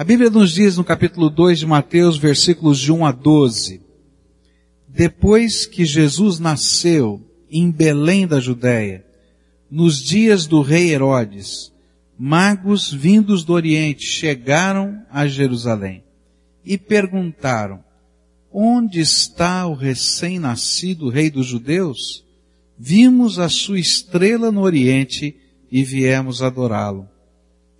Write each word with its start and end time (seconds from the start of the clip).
A 0.00 0.04
Bíblia 0.04 0.30
nos 0.30 0.52
diz 0.52 0.78
no 0.78 0.82
capítulo 0.82 1.28
2 1.28 1.58
de 1.58 1.66
Mateus, 1.66 2.16
versículos 2.16 2.78
de 2.78 2.90
1 2.90 3.04
a 3.04 3.12
12, 3.12 3.82
depois 4.88 5.66
que 5.66 5.84
Jesus 5.84 6.38
nasceu 6.38 7.20
em 7.50 7.70
Belém 7.70 8.26
da 8.26 8.40
Judéia, 8.40 9.04
nos 9.70 10.02
dias 10.02 10.46
do 10.46 10.62
rei 10.62 10.94
Herodes, 10.94 11.70
magos 12.18 12.90
vindos 12.90 13.44
do 13.44 13.52
Oriente 13.52 14.06
chegaram 14.06 15.04
a 15.10 15.26
Jerusalém 15.26 16.02
e 16.64 16.78
perguntaram, 16.78 17.84
onde 18.50 19.00
está 19.00 19.66
o 19.66 19.74
recém-nascido 19.74 21.10
rei 21.10 21.30
dos 21.30 21.46
judeus? 21.46 22.24
Vimos 22.78 23.38
a 23.38 23.50
sua 23.50 23.78
estrela 23.78 24.50
no 24.50 24.62
Oriente 24.62 25.36
e 25.70 25.84
viemos 25.84 26.40
adorá-lo. 26.40 27.06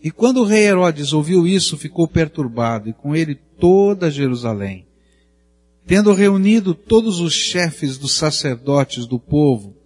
E 0.03 0.11
quando 0.11 0.39
o 0.39 0.45
rei 0.45 0.67
Herodes 0.67 1.13
ouviu 1.13 1.47
isso, 1.47 1.77
ficou 1.77 2.09
perturbado, 2.09 2.89
e 2.89 2.93
com 2.93 3.15
ele 3.15 3.35
toda 3.35 4.11
Jerusalém. 4.11 4.87
Tendo 5.87 6.13
reunido 6.13 6.75
todos 6.75 7.21
os 7.21 7.35
chefes 7.35 7.99
dos 7.99 8.15
sacerdotes 8.15 9.07
do 9.07 9.19
povo 9.19 9.77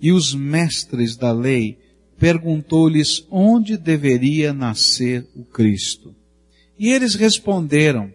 e 0.00 0.12
os 0.12 0.34
mestres 0.34 1.16
da 1.16 1.32
lei, 1.32 1.78
perguntou-lhes 2.18 3.26
onde 3.30 3.76
deveria 3.76 4.52
nascer 4.52 5.26
o 5.34 5.44
Cristo. 5.44 6.14
E 6.78 6.90
eles 6.90 7.14
responderam, 7.14 8.12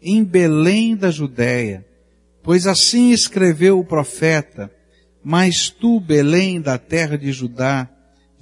em 0.00 0.24
Belém 0.24 0.96
da 0.96 1.10
Judéia, 1.10 1.84
pois 2.42 2.66
assim 2.66 3.10
escreveu 3.10 3.78
o 3.78 3.84
profeta, 3.84 4.70
mas 5.22 5.70
tu, 5.70 6.00
Belém 6.00 6.60
da 6.60 6.76
terra 6.76 7.16
de 7.16 7.32
Judá, 7.32 7.88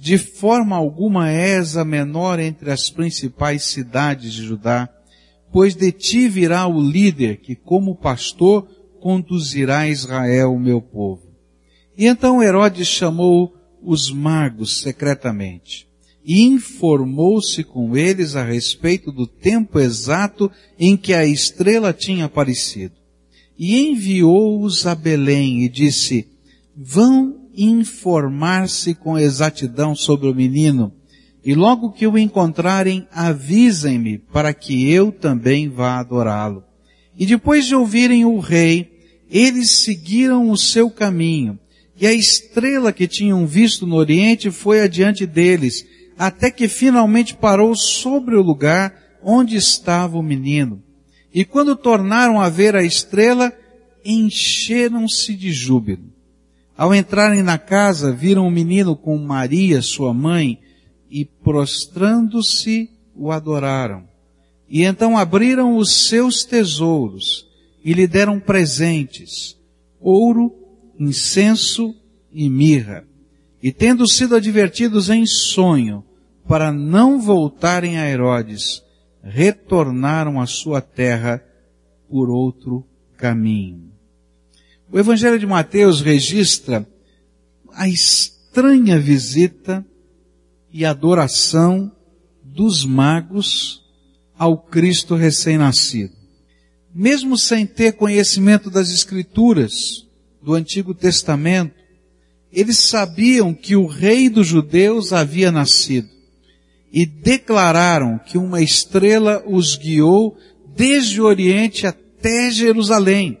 de 0.01 0.17
forma 0.17 0.75
alguma 0.75 1.29
és 1.29 1.77
a 1.77 1.85
menor 1.85 2.39
entre 2.39 2.71
as 2.71 2.89
principais 2.89 3.65
cidades 3.65 4.33
de 4.33 4.43
Judá, 4.43 4.89
pois 5.53 5.75
de 5.75 5.91
ti 5.91 6.27
virá 6.27 6.65
o 6.65 6.81
líder 6.81 7.37
que, 7.37 7.53
como 7.55 7.95
pastor, 7.95 8.67
conduzirá 8.99 9.87
Israel, 9.87 10.57
meu 10.57 10.81
povo. 10.81 11.21
E 11.95 12.07
então 12.07 12.41
Herodes 12.41 12.87
chamou 12.87 13.53
os 13.79 14.11
magos 14.11 14.81
secretamente 14.81 15.87
e 16.25 16.41
informou-se 16.41 17.63
com 17.63 17.95
eles 17.95 18.35
a 18.35 18.43
respeito 18.43 19.11
do 19.11 19.27
tempo 19.27 19.79
exato 19.79 20.49
em 20.79 20.97
que 20.97 21.13
a 21.13 21.27
estrela 21.27 21.93
tinha 21.93 22.25
aparecido. 22.25 22.95
E 23.55 23.79
enviou-os 23.79 24.87
a 24.87 24.95
Belém 24.95 25.61
e 25.61 25.69
disse, 25.69 26.27
vão 26.75 27.40
informar-se 27.55 28.93
com 28.93 29.17
exatidão 29.17 29.95
sobre 29.95 30.27
o 30.27 30.35
menino, 30.35 30.93
e 31.43 31.55
logo 31.55 31.91
que 31.91 32.05
o 32.05 32.17
encontrarem, 32.17 33.07
avisem-me 33.11 34.19
para 34.19 34.53
que 34.53 34.91
eu 34.91 35.11
também 35.11 35.69
vá 35.69 35.99
adorá-lo. 35.99 36.63
E 37.17 37.25
depois 37.25 37.65
de 37.65 37.75
ouvirem 37.75 38.25
o 38.25 38.39
rei, 38.39 38.91
eles 39.29 39.71
seguiram 39.71 40.49
o 40.49 40.57
seu 40.57 40.89
caminho, 40.89 41.57
e 41.99 42.05
a 42.05 42.13
estrela 42.13 42.91
que 42.91 43.07
tinham 43.07 43.45
visto 43.45 43.85
no 43.85 43.95
oriente 43.95 44.51
foi 44.51 44.81
adiante 44.81 45.25
deles, 45.25 45.85
até 46.17 46.51
que 46.51 46.67
finalmente 46.67 47.35
parou 47.35 47.75
sobre 47.75 48.35
o 48.35 48.41
lugar 48.41 48.93
onde 49.23 49.55
estava 49.55 50.17
o 50.17 50.23
menino. 50.23 50.83
E 51.33 51.45
quando 51.45 51.75
tornaram 51.75 52.41
a 52.41 52.49
ver 52.49 52.75
a 52.75 52.83
estrela, 52.83 53.53
encheram-se 54.03 55.35
de 55.35 55.51
júbilo. 55.51 56.10
Ao 56.81 56.95
entrarem 56.95 57.43
na 57.43 57.59
casa, 57.59 58.11
viram 58.11 58.47
o 58.47 58.49
menino 58.49 58.95
com 58.95 59.15
Maria, 59.15 59.83
sua 59.83 60.15
mãe, 60.15 60.59
e 61.11 61.23
prostrando-se, 61.23 62.89
o 63.15 63.31
adoraram. 63.31 64.05
E 64.67 64.81
então 64.81 65.15
abriram 65.15 65.77
os 65.77 66.07
seus 66.07 66.43
tesouros 66.43 67.47
e 67.85 67.93
lhe 67.93 68.07
deram 68.07 68.39
presentes, 68.39 69.55
ouro, 69.99 70.51
incenso 70.99 71.93
e 72.31 72.49
mirra. 72.49 73.05
E 73.61 73.71
tendo 73.71 74.07
sido 74.07 74.35
advertidos 74.35 75.07
em 75.11 75.23
sonho 75.23 76.03
para 76.47 76.71
não 76.71 77.21
voltarem 77.21 77.99
a 77.99 78.09
Herodes, 78.09 78.81
retornaram 79.21 80.41
à 80.41 80.47
sua 80.47 80.81
terra 80.81 81.43
por 82.09 82.31
outro 82.31 82.83
caminho. 83.17 83.91
O 84.91 84.99
Evangelho 84.99 85.39
de 85.39 85.47
Mateus 85.47 86.01
registra 86.01 86.85
a 87.71 87.87
estranha 87.87 88.99
visita 88.99 89.85
e 90.69 90.83
adoração 90.83 91.89
dos 92.43 92.83
magos 92.83 93.81
ao 94.37 94.57
Cristo 94.57 95.15
recém-nascido. 95.15 96.13
Mesmo 96.93 97.37
sem 97.37 97.65
ter 97.65 97.93
conhecimento 97.93 98.69
das 98.69 98.91
Escrituras 98.91 100.05
do 100.43 100.53
Antigo 100.53 100.93
Testamento, 100.93 101.73
eles 102.51 102.79
sabiam 102.79 103.53
que 103.53 103.77
o 103.77 103.87
Rei 103.87 104.27
dos 104.27 104.47
Judeus 104.47 105.13
havia 105.13 105.53
nascido 105.53 106.09
e 106.91 107.05
declararam 107.05 108.19
que 108.19 108.37
uma 108.37 108.61
estrela 108.61 109.41
os 109.47 109.77
guiou 109.77 110.37
desde 110.75 111.21
o 111.21 111.25
Oriente 111.25 111.87
até 111.87 112.51
Jerusalém 112.51 113.39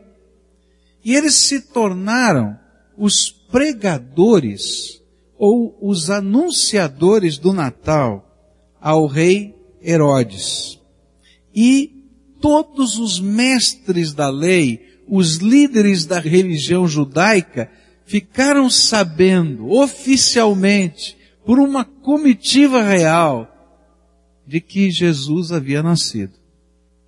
e 1.03 1.15
eles 1.15 1.35
se 1.35 1.61
tornaram 1.61 2.57
os 2.97 3.29
pregadores 3.29 5.01
ou 5.37 5.77
os 5.81 6.09
anunciadores 6.09 7.37
do 7.37 7.51
Natal 7.51 8.27
ao 8.79 9.07
rei 9.07 9.55
Herodes. 9.83 10.79
E 11.53 12.05
todos 12.39 12.97
os 12.97 13.19
mestres 13.19 14.13
da 14.13 14.29
lei, 14.29 14.99
os 15.07 15.37
líderes 15.37 16.05
da 16.05 16.19
religião 16.19 16.87
judaica, 16.87 17.71
ficaram 18.05 18.69
sabendo 18.69 19.71
oficialmente, 19.71 21.17
por 21.45 21.59
uma 21.59 21.83
comitiva 21.83 22.83
real, 22.83 23.47
de 24.45 24.61
que 24.61 24.91
Jesus 24.91 25.51
havia 25.51 25.81
nascido. 25.81 26.33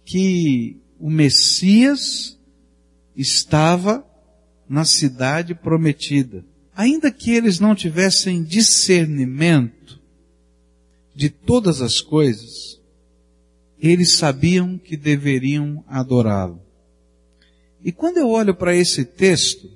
Que 0.03 0.77
o 0.99 1.09
Messias 1.09 2.39
estava 3.15 4.05
na 4.67 4.85
cidade 4.85 5.53
prometida. 5.53 6.43
Ainda 6.75 7.11
que 7.11 7.31
eles 7.31 7.59
não 7.59 7.75
tivessem 7.75 8.43
discernimento 8.43 9.99
de 11.15 11.29
todas 11.29 11.81
as 11.81 12.01
coisas, 12.01 12.81
eles 13.79 14.13
sabiam 14.17 14.77
que 14.77 14.97
deveriam 14.97 15.83
adorá-lo. 15.87 16.61
E 17.83 17.91
quando 17.91 18.17
eu 18.17 18.29
olho 18.29 18.55
para 18.55 18.75
esse 18.75 19.03
texto, 19.03 19.69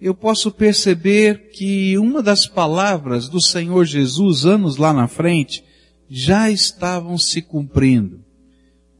eu 0.00 0.14
posso 0.14 0.50
perceber 0.50 1.50
que 1.50 1.98
uma 1.98 2.22
das 2.22 2.46
palavras 2.46 3.28
do 3.28 3.42
Senhor 3.42 3.84
Jesus, 3.84 4.46
anos 4.46 4.76
lá 4.76 4.92
na 4.92 5.08
frente, 5.08 5.64
já 6.08 6.50
estavam 6.50 7.18
se 7.18 7.42
cumprindo. 7.42 8.20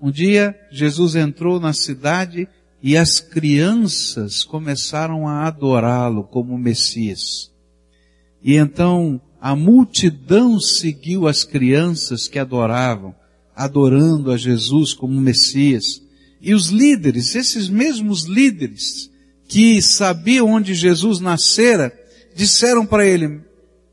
Um 0.00 0.10
dia, 0.10 0.58
Jesus 0.70 1.14
entrou 1.14 1.60
na 1.60 1.72
cidade 1.72 2.48
e 2.82 2.96
as 2.96 3.20
crianças 3.20 4.44
começaram 4.44 5.26
a 5.26 5.46
adorá-lo 5.46 6.24
como 6.24 6.58
Messias. 6.58 7.50
E 8.42 8.54
então 8.54 9.20
a 9.40 9.56
multidão 9.56 10.60
seguiu 10.60 11.26
as 11.26 11.44
crianças 11.44 12.28
que 12.28 12.38
adoravam, 12.38 13.14
adorando 13.54 14.30
a 14.30 14.36
Jesus 14.36 14.92
como 14.92 15.20
Messias. 15.20 16.02
E 16.40 16.54
os 16.54 16.68
líderes, 16.68 17.34
esses 17.34 17.68
mesmos 17.68 18.24
líderes 18.24 19.10
que 19.48 19.80
sabiam 19.80 20.48
onde 20.48 20.74
Jesus 20.74 21.20
nascera, 21.20 21.92
disseram 22.34 22.84
para 22.84 23.06
ele, 23.06 23.40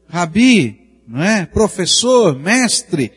Rabi, 0.08 0.80
não 1.08 1.22
é? 1.22 1.46
Professor, 1.46 2.38
mestre, 2.38 3.12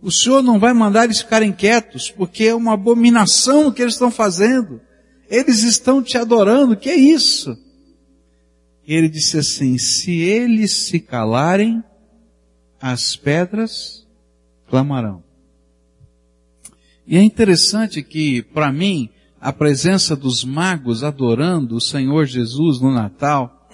o 0.00 0.10
senhor 0.10 0.42
não 0.42 0.58
vai 0.58 0.72
mandar 0.72 1.04
eles 1.04 1.20
ficarem 1.20 1.52
quietos, 1.52 2.10
porque 2.10 2.44
é 2.44 2.54
uma 2.54 2.74
abominação 2.74 3.66
o 3.66 3.72
que 3.72 3.82
eles 3.82 3.94
estão 3.94 4.10
fazendo. 4.10 4.80
Eles 5.28 5.62
estão 5.62 6.02
te 6.02 6.16
adorando, 6.16 6.76
que 6.76 6.88
é 6.88 6.96
isso? 6.96 7.56
Ele 8.86 9.08
disse 9.08 9.36
assim, 9.36 9.76
se 9.76 10.12
eles 10.12 10.72
se 10.72 10.98
calarem, 10.98 11.84
as 12.80 13.14
pedras 13.16 14.06
clamarão. 14.68 15.22
E 17.06 17.16
é 17.16 17.22
interessante 17.22 18.02
que, 18.02 18.42
para 18.42 18.72
mim, 18.72 19.10
a 19.40 19.52
presença 19.52 20.16
dos 20.16 20.42
magos 20.44 21.04
adorando 21.04 21.76
o 21.76 21.80
Senhor 21.80 22.26
Jesus 22.26 22.80
no 22.80 22.92
Natal 22.92 23.68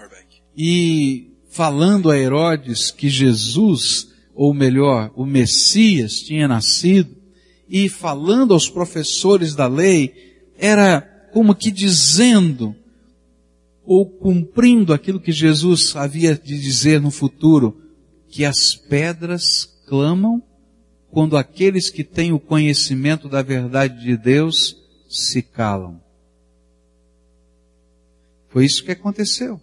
e 0.57 1.33
falando 1.49 2.11
a 2.11 2.19
Herodes 2.19 2.91
que 2.91 3.09
Jesus, 3.09 4.09
ou 4.35 4.53
melhor, 4.53 5.13
o 5.15 5.25
Messias 5.25 6.21
tinha 6.21 6.49
nascido, 6.49 7.17
e 7.69 7.89
falando 7.89 8.53
aos 8.53 8.69
professores 8.69 9.55
da 9.55 9.67
lei, 9.67 10.13
era 10.59 11.14
como 11.35 11.53
que 11.53 11.73
dizendo 11.73 12.77
ou 13.85 14.07
cumprindo 14.07 14.93
aquilo 14.95 15.19
que 15.19 15.33
Jesus 15.33 15.97
havia 15.97 16.37
de 16.37 16.57
dizer 16.57 17.01
no 17.01 17.11
futuro, 17.11 17.77
que 18.29 18.45
as 18.45 18.77
pedras 18.77 19.65
clamam 19.85 20.41
quando 21.11 21.37
aqueles 21.37 21.91
que 21.91 22.05
têm 22.05 22.33
o 22.33 22.39
conhecimento 22.39 23.29
da 23.29 23.43
verdade 23.43 24.01
de 24.01 24.17
Deus 24.17 24.77
se 25.09 25.43
calam. 25.43 26.01
Foi 28.49 28.65
isso 28.65 28.85
que 28.85 28.93
aconteceu. 28.93 29.61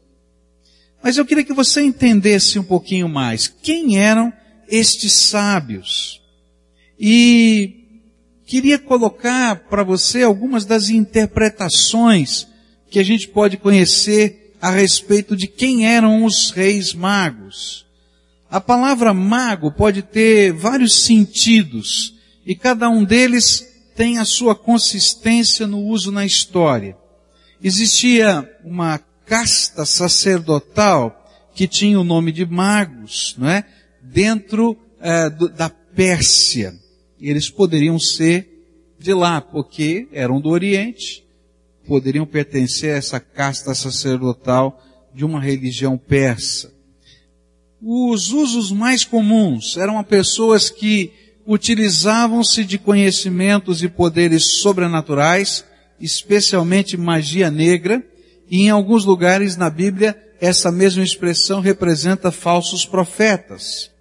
Mas 1.01 1.15
eu 1.15 1.25
queria 1.25 1.45
que 1.45 1.53
você 1.53 1.81
entendesse 1.81 2.59
um 2.59 2.63
pouquinho 2.63 3.07
mais. 3.07 3.47
Quem 3.47 3.97
eram 3.97 4.33
estes 4.67 5.13
sábios? 5.13 6.21
E 6.99 7.80
queria 8.51 8.77
colocar 8.77 9.55
para 9.69 9.81
você 9.81 10.23
algumas 10.23 10.65
das 10.65 10.89
interpretações 10.89 12.45
que 12.89 12.99
a 12.99 13.03
gente 13.03 13.29
pode 13.29 13.55
conhecer 13.55 14.57
a 14.61 14.69
respeito 14.69 15.37
de 15.37 15.47
quem 15.47 15.87
eram 15.87 16.25
os 16.25 16.51
reis 16.51 16.93
magos. 16.93 17.85
A 18.49 18.59
palavra 18.59 19.13
mago 19.13 19.71
pode 19.71 20.01
ter 20.01 20.51
vários 20.51 21.01
sentidos 21.05 22.13
e 22.45 22.53
cada 22.53 22.89
um 22.89 23.05
deles 23.05 23.65
tem 23.95 24.17
a 24.17 24.25
sua 24.25 24.53
consistência 24.53 25.65
no 25.65 25.79
uso 25.79 26.11
na 26.11 26.25
história. 26.25 26.97
Existia 27.63 28.45
uma 28.65 28.99
casta 29.25 29.85
sacerdotal 29.85 31.25
que 31.55 31.69
tinha 31.69 31.97
o 31.97 32.03
nome 32.03 32.33
de 32.33 32.45
magos, 32.45 33.33
não 33.37 33.47
é? 33.47 33.63
Dentro 34.01 34.77
é, 34.99 35.29
do, 35.29 35.47
da 35.47 35.69
Pérsia. 35.69 36.81
Eles 37.29 37.49
poderiam 37.49 37.99
ser 37.99 38.47
de 38.99 39.13
lá, 39.13 39.41
porque 39.41 40.07
eram 40.11 40.39
do 40.39 40.49
Oriente, 40.49 41.23
poderiam 41.87 42.25
pertencer 42.25 42.93
a 42.93 42.97
essa 42.97 43.19
casta 43.19 43.73
sacerdotal 43.73 44.81
de 45.13 45.25
uma 45.25 45.41
religião 45.41 45.97
persa. 45.97 46.73
Os 47.81 48.31
usos 48.31 48.71
mais 48.71 49.03
comuns 49.03 49.75
eram 49.75 50.01
pessoas 50.03 50.69
que 50.69 51.11
utilizavam-se 51.45 52.63
de 52.63 52.77
conhecimentos 52.77 53.81
e 53.83 53.89
poderes 53.89 54.57
sobrenaturais, 54.61 55.65
especialmente 55.99 56.95
magia 56.95 57.49
negra, 57.49 58.03
e 58.49 58.61
em 58.61 58.69
alguns 58.69 59.03
lugares 59.03 59.57
na 59.57 59.69
Bíblia 59.69 60.15
essa 60.39 60.71
mesma 60.71 61.03
expressão 61.03 61.59
representa 61.59 62.31
falsos 62.31 62.85
profetas. 62.85 63.91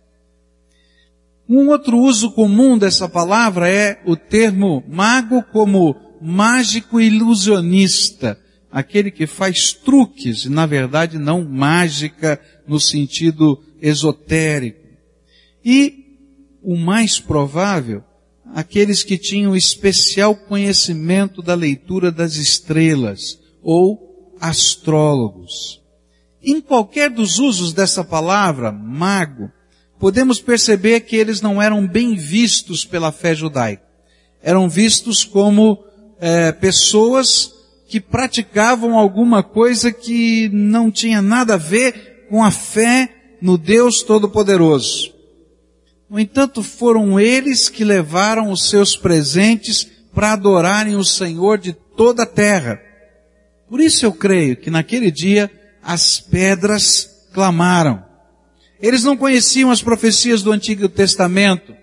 Um 1.52 1.70
outro 1.70 1.98
uso 1.98 2.30
comum 2.30 2.78
dessa 2.78 3.08
palavra 3.08 3.68
é 3.68 4.00
o 4.06 4.14
termo 4.14 4.84
mago 4.88 5.42
como 5.42 5.96
mágico 6.22 7.00
ilusionista, 7.00 8.38
aquele 8.70 9.10
que 9.10 9.26
faz 9.26 9.72
truques, 9.72 10.44
na 10.44 10.64
verdade 10.64 11.18
não 11.18 11.44
mágica 11.44 12.40
no 12.68 12.78
sentido 12.78 13.60
esotérico. 13.82 14.86
E 15.64 15.94
o 16.62 16.76
mais 16.76 17.18
provável, 17.18 18.04
aqueles 18.54 19.02
que 19.02 19.18
tinham 19.18 19.56
especial 19.56 20.36
conhecimento 20.36 21.42
da 21.42 21.56
leitura 21.56 22.12
das 22.12 22.36
estrelas, 22.36 23.40
ou 23.60 24.36
astrólogos. 24.40 25.82
Em 26.40 26.60
qualquer 26.60 27.10
dos 27.10 27.40
usos 27.40 27.72
dessa 27.72 28.04
palavra, 28.04 28.70
mago, 28.70 29.50
podemos 30.00 30.40
perceber 30.40 31.00
que 31.00 31.14
eles 31.14 31.42
não 31.42 31.60
eram 31.60 31.86
bem 31.86 32.16
vistos 32.16 32.86
pela 32.86 33.12
fé 33.12 33.34
judaica. 33.34 33.82
Eram 34.42 34.66
vistos 34.66 35.22
como 35.22 35.78
é, 36.18 36.50
pessoas 36.52 37.52
que 37.86 38.00
praticavam 38.00 38.98
alguma 38.98 39.42
coisa 39.42 39.92
que 39.92 40.48
não 40.48 40.90
tinha 40.90 41.20
nada 41.20 41.54
a 41.54 41.58
ver 41.58 42.26
com 42.30 42.42
a 42.42 42.50
fé 42.50 43.10
no 43.42 43.58
Deus 43.58 44.02
Todo-Poderoso. 44.02 45.12
No 46.08 46.18
entanto, 46.18 46.62
foram 46.62 47.20
eles 47.20 47.68
que 47.68 47.84
levaram 47.84 48.50
os 48.50 48.70
seus 48.70 48.96
presentes 48.96 49.86
para 50.14 50.32
adorarem 50.32 50.96
o 50.96 51.04
Senhor 51.04 51.58
de 51.58 51.72
toda 51.72 52.22
a 52.22 52.26
terra. 52.26 52.80
Por 53.68 53.80
isso 53.80 54.06
eu 54.06 54.12
creio 54.12 54.56
que 54.56 54.70
naquele 54.70 55.10
dia 55.10 55.50
as 55.82 56.18
pedras 56.20 57.28
clamaram. 57.32 58.09
Eles 58.82 59.04
não 59.04 59.16
conheciam 59.16 59.70
as 59.70 59.82
profecias 59.82 60.42
do 60.42 60.52
Antigo 60.52 60.88
Testamento, 60.88 61.74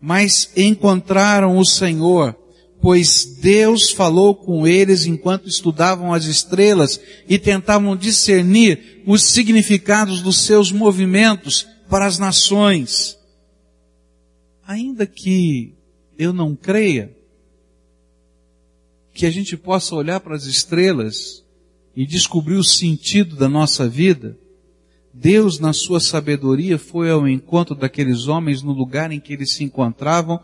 mas 0.00 0.50
encontraram 0.56 1.58
o 1.58 1.64
Senhor 1.64 2.36
pois 2.80 3.24
Deus 3.40 3.90
falou 3.90 4.34
com 4.34 4.66
eles 4.66 5.04
enquanto 5.04 5.48
estudavam 5.48 6.14
as 6.14 6.24
estrelas 6.24 7.00
e 7.28 7.38
tentavam 7.38 7.94
discernir 7.94 9.02
os 9.06 9.22
significados 9.22 10.22
dos 10.22 10.38
seus 10.38 10.72
movimentos 10.72 11.68
para 11.88 12.06
as 12.06 12.18
nações. 12.18 13.18
Ainda 14.66 15.06
que 15.06 15.74
eu 16.18 16.32
não 16.32 16.56
creia 16.56 17.14
que 19.12 19.26
a 19.26 19.30
gente 19.30 19.56
possa 19.56 19.94
olhar 19.94 20.20
para 20.20 20.34
as 20.34 20.44
estrelas 20.44 21.44
e 21.94 22.06
descobrir 22.06 22.54
o 22.54 22.64
sentido 22.64 23.36
da 23.36 23.48
nossa 23.48 23.88
vida, 23.88 24.38
Deus, 25.12 25.58
na 25.58 25.72
sua 25.72 26.00
sabedoria, 26.00 26.78
foi 26.78 27.10
ao 27.10 27.28
encontro 27.28 27.74
daqueles 27.74 28.28
homens 28.28 28.62
no 28.62 28.72
lugar 28.72 29.10
em 29.10 29.18
que 29.18 29.32
eles 29.32 29.52
se 29.52 29.64
encontravam 29.64 30.40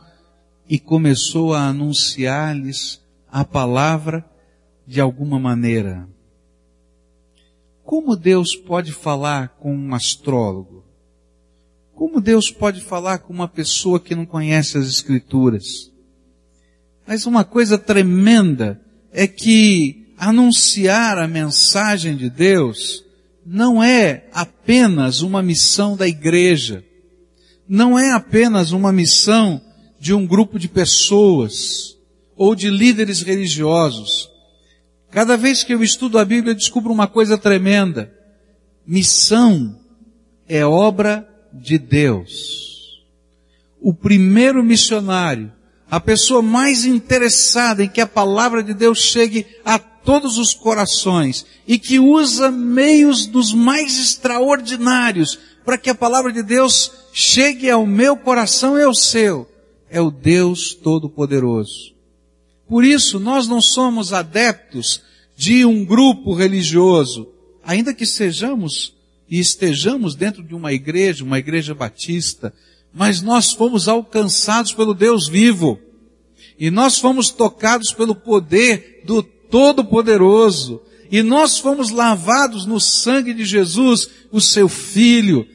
e 0.68 0.78
começou 0.78 1.54
a 1.54 1.68
anunciar-lhes 1.68 3.00
a 3.30 3.44
palavra 3.44 4.24
de 4.86 5.00
alguma 5.00 5.38
maneira. 5.38 6.08
Como 7.84 8.16
Deus 8.16 8.56
pode 8.56 8.92
falar 8.92 9.50
com 9.60 9.74
um 9.74 9.94
astrólogo? 9.94 10.84
Como 11.94 12.20
Deus 12.20 12.50
pode 12.50 12.80
falar 12.80 13.18
com 13.18 13.32
uma 13.32 13.48
pessoa 13.48 14.00
que 14.00 14.14
não 14.14 14.26
conhece 14.26 14.76
as 14.76 14.86
Escrituras? 14.86 15.92
Mas 17.06 17.24
uma 17.24 17.44
coisa 17.44 17.78
tremenda 17.78 18.80
é 19.12 19.28
que 19.28 20.12
anunciar 20.18 21.18
a 21.18 21.28
mensagem 21.28 22.16
de 22.16 22.28
Deus 22.28 23.05
não 23.46 23.80
é 23.80 24.24
apenas 24.32 25.22
uma 25.22 25.40
missão 25.40 25.96
da 25.96 26.08
igreja, 26.08 26.84
não 27.68 27.96
é 27.96 28.10
apenas 28.10 28.72
uma 28.72 28.90
missão 28.92 29.60
de 30.00 30.12
um 30.12 30.26
grupo 30.26 30.58
de 30.58 30.68
pessoas 30.68 31.96
ou 32.34 32.56
de 32.56 32.68
líderes 32.68 33.22
religiosos. 33.22 34.28
Cada 35.12 35.36
vez 35.36 35.62
que 35.62 35.72
eu 35.72 35.82
estudo 35.82 36.18
a 36.18 36.24
Bíblia, 36.24 36.50
eu 36.50 36.56
descubro 36.56 36.92
uma 36.92 37.06
coisa 37.06 37.38
tremenda. 37.38 38.12
Missão 38.84 39.78
é 40.48 40.66
obra 40.66 41.26
de 41.52 41.78
Deus. 41.78 43.04
O 43.80 43.94
primeiro 43.94 44.62
missionário, 44.64 45.52
a 45.88 46.00
pessoa 46.00 46.42
mais 46.42 46.84
interessada 46.84 47.84
em 47.84 47.88
que 47.88 48.00
a 48.00 48.06
palavra 48.06 48.62
de 48.62 48.74
Deus 48.74 48.98
chegue 48.98 49.46
a 49.64 49.78
todos 50.06 50.38
os 50.38 50.54
corações 50.54 51.44
e 51.66 51.78
que 51.78 51.98
usa 51.98 52.50
meios 52.50 53.26
dos 53.26 53.52
mais 53.52 53.98
extraordinários 53.98 55.38
para 55.64 55.76
que 55.76 55.90
a 55.90 55.94
palavra 55.94 56.32
de 56.32 56.44
Deus 56.44 56.92
chegue 57.12 57.68
ao 57.68 57.84
meu 57.84 58.16
coração 58.16 58.78
e 58.78 58.84
ao 58.84 58.94
seu 58.94 59.48
é 59.90 60.00
o 60.00 60.10
Deus 60.10 60.74
Todo-Poderoso. 60.74 61.94
Por 62.68 62.84
isso, 62.84 63.18
nós 63.18 63.48
não 63.48 63.60
somos 63.60 64.12
adeptos 64.12 65.02
de 65.36 65.64
um 65.64 65.84
grupo 65.84 66.34
religioso, 66.34 67.28
ainda 67.64 67.94
que 67.94 68.06
sejamos 68.06 68.94
e 69.28 69.38
estejamos 69.38 70.14
dentro 70.14 70.42
de 70.42 70.54
uma 70.54 70.72
igreja, 70.72 71.24
uma 71.24 71.38
igreja 71.38 71.74
batista, 71.74 72.54
mas 72.92 73.22
nós 73.22 73.52
fomos 73.52 73.88
alcançados 73.88 74.72
pelo 74.72 74.94
Deus 74.94 75.28
vivo. 75.28 75.78
E 76.58 76.70
nós 76.70 76.98
fomos 76.98 77.30
tocados 77.30 77.92
pelo 77.92 78.14
poder 78.14 79.02
do 79.04 79.22
Todo-Poderoso. 79.50 80.80
E 81.10 81.22
nós 81.22 81.58
fomos 81.58 81.90
lavados 81.90 82.66
no 82.66 82.80
sangue 82.80 83.32
de 83.32 83.44
Jesus, 83.44 84.08
o 84.32 84.40
seu 84.40 84.68
Filho. 84.68 85.46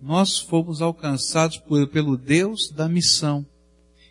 Nós 0.00 0.38
fomos 0.38 0.82
alcançados 0.82 1.58
por, 1.58 1.86
pelo 1.88 2.16
Deus 2.16 2.70
da 2.70 2.88
missão. 2.88 3.46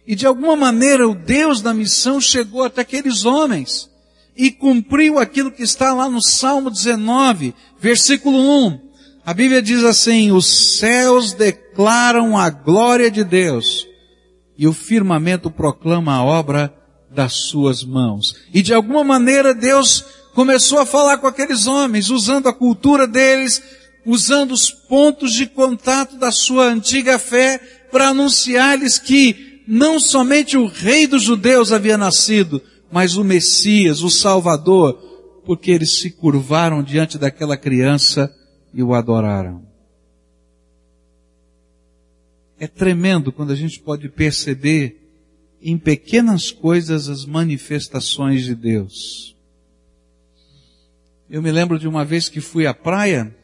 E 0.08 0.16
de 0.16 0.26
alguma 0.26 0.56
maneira 0.56 1.08
o 1.08 1.14
Deus 1.14 1.62
da 1.62 1.74
missão 1.74 2.20
chegou 2.20 2.64
até 2.64 2.82
aqueles 2.82 3.26
homens 3.26 3.90
e 4.36 4.50
cumpriu 4.50 5.20
aquilo 5.20 5.52
que 5.52 5.64
está 5.64 5.94
lá 5.94 6.10
no 6.10 6.22
Salmo 6.22 6.72
19, 6.72 7.54
versículo 7.80 8.38
1. 8.38 8.92
A 9.26 9.34
Bíblia 9.34 9.62
diz 9.62 9.84
assim, 9.84 10.32
os 10.32 10.78
céus 10.80 11.34
declaram 11.34 12.38
a 12.38 12.50
glória 12.50 13.12
de 13.12 13.24
Deus 13.24 13.88
e 14.58 14.68
o 14.68 14.74
firmamento 14.74 15.52
proclama 15.52 16.16
a 16.16 16.24
obra 16.24 16.74
das 17.14 17.34
suas 17.34 17.84
mãos. 17.84 18.36
E 18.54 18.62
de 18.62 18.74
alguma 18.74 19.04
maneira 19.04 19.54
Deus 19.54 20.04
começou 20.34 20.80
a 20.80 20.86
falar 20.86 21.18
com 21.18 21.28
aqueles 21.28 21.68
homens, 21.68 22.10
usando 22.10 22.48
a 22.48 22.54
cultura 22.54 23.06
deles, 23.06 23.62
usando 24.06 24.52
os 24.52 24.72
pontos 24.72 25.34
de 25.34 25.46
contato 25.46 26.18
da 26.18 26.32
sua 26.32 26.66
antiga 26.66 27.20
fé 27.20 27.60
para 27.92 28.10
anunciar-lhes 28.10 28.98
que 28.98 29.62
não 29.68 30.00
somente 30.00 30.58
o 30.58 30.66
rei 30.66 31.06
dos 31.06 31.24
judeus 31.24 31.72
havia 31.72 31.98
nascido, 31.98 32.62
mas 32.92 33.16
o 33.16 33.24
Messias, 33.24 34.02
o 34.02 34.10
Salvador, 34.10 34.94
porque 35.46 35.72
eles 35.72 36.00
se 36.00 36.12
curvaram 36.12 36.82
diante 36.82 37.18
daquela 37.18 37.58
criança 37.58 38.34
e 38.74 38.82
o 38.82 38.94
adoraram. 38.94 39.66
É 42.60 42.68
tremendo 42.68 43.32
quando 43.32 43.52
a 43.52 43.56
gente 43.56 43.80
pode 43.80 44.08
perceber 44.08 45.01
em 45.62 45.78
pequenas 45.78 46.52
coisas 46.52 47.08
as 47.08 47.26
manifestações 47.26 48.44
de 48.44 48.56
Deus. 48.56 49.36
Eu 51.30 51.42
me 51.42 51.52
lembro 51.52 51.80
de 51.80 51.88
uma 51.88 52.04
vez 52.04 52.28
que 52.28 52.42
fui 52.42 52.66
à 52.66 52.74
praia 52.74 53.36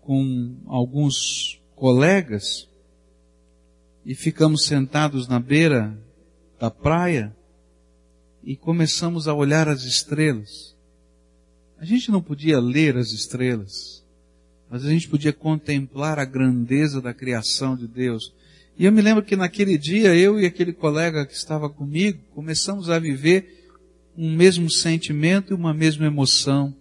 com 0.00 0.56
alguns 0.66 1.60
colegas 1.74 2.68
e 4.04 4.14
ficamos 4.14 4.64
sentados 4.64 5.28
na 5.28 5.38
beira 5.38 5.98
da 6.58 6.70
praia 6.70 7.34
e 8.42 8.56
começamos 8.56 9.28
a 9.28 9.34
olhar 9.34 9.68
as 9.68 9.82
estrelas. 9.82 10.74
A 11.78 11.84
gente 11.84 12.10
não 12.10 12.22
podia 12.22 12.58
ler 12.58 12.96
as 12.96 13.12
estrelas, 13.12 14.04
mas 14.68 14.84
a 14.84 14.90
gente 14.90 15.08
podia 15.08 15.32
contemplar 15.32 16.18
a 16.18 16.24
grandeza 16.24 17.00
da 17.00 17.12
criação 17.12 17.76
de 17.76 17.86
Deus. 17.86 18.32
E 18.80 18.86
eu 18.86 18.92
me 18.92 19.02
lembro 19.02 19.22
que 19.22 19.36
naquele 19.36 19.76
dia 19.76 20.16
eu 20.16 20.40
e 20.40 20.46
aquele 20.46 20.72
colega 20.72 21.26
que 21.26 21.34
estava 21.34 21.68
comigo 21.68 22.18
começamos 22.34 22.88
a 22.88 22.98
viver 22.98 23.68
um 24.16 24.34
mesmo 24.34 24.70
sentimento 24.70 25.52
e 25.52 25.54
uma 25.54 25.74
mesma 25.74 26.06
emoção 26.06 26.74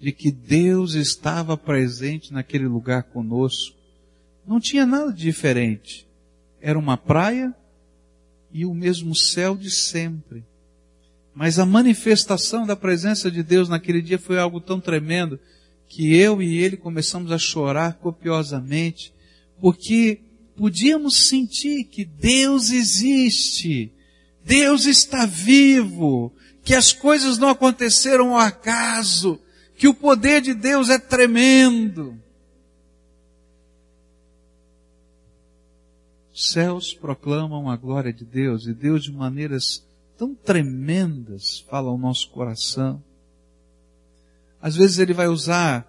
de 0.00 0.10
que 0.10 0.32
Deus 0.32 0.94
estava 0.94 1.54
presente 1.54 2.32
naquele 2.32 2.66
lugar 2.66 3.02
conosco. 3.02 3.76
Não 4.46 4.58
tinha 4.58 4.86
nada 4.86 5.12
de 5.12 5.22
diferente. 5.22 6.08
Era 6.62 6.78
uma 6.78 6.96
praia 6.96 7.54
e 8.50 8.64
o 8.64 8.72
mesmo 8.72 9.14
céu 9.14 9.54
de 9.54 9.70
sempre. 9.70 10.46
Mas 11.34 11.58
a 11.58 11.66
manifestação 11.66 12.64
da 12.64 12.74
presença 12.74 13.30
de 13.30 13.42
Deus 13.42 13.68
naquele 13.68 14.00
dia 14.00 14.18
foi 14.18 14.38
algo 14.38 14.62
tão 14.62 14.80
tremendo 14.80 15.38
que 15.90 16.16
eu 16.16 16.40
e 16.40 16.56
ele 16.56 16.78
começamos 16.78 17.30
a 17.30 17.36
chorar 17.36 17.98
copiosamente, 17.98 19.12
porque 19.60 20.23
podíamos 20.56 21.28
sentir 21.28 21.84
que 21.84 22.04
Deus 22.04 22.70
existe, 22.70 23.92
Deus 24.44 24.86
está 24.86 25.26
vivo, 25.26 26.32
que 26.62 26.74
as 26.74 26.92
coisas 26.92 27.38
não 27.38 27.48
aconteceram 27.48 28.34
ao 28.34 28.40
acaso, 28.40 29.40
que 29.76 29.88
o 29.88 29.94
poder 29.94 30.40
de 30.40 30.54
Deus 30.54 30.88
é 30.88 30.98
tremendo. 30.98 32.18
Os 36.32 36.50
céus 36.50 36.92
proclamam 36.92 37.70
a 37.70 37.76
glória 37.76 38.12
de 38.12 38.24
Deus 38.24 38.66
e 38.66 38.74
Deus 38.74 39.04
de 39.04 39.12
maneiras 39.12 39.86
tão 40.16 40.34
tremendas 40.34 41.60
fala 41.68 41.90
ao 41.90 41.98
nosso 41.98 42.30
coração. 42.30 43.02
Às 44.60 44.76
vezes 44.76 44.98
ele 44.98 45.12
vai 45.12 45.28
usar 45.28 45.86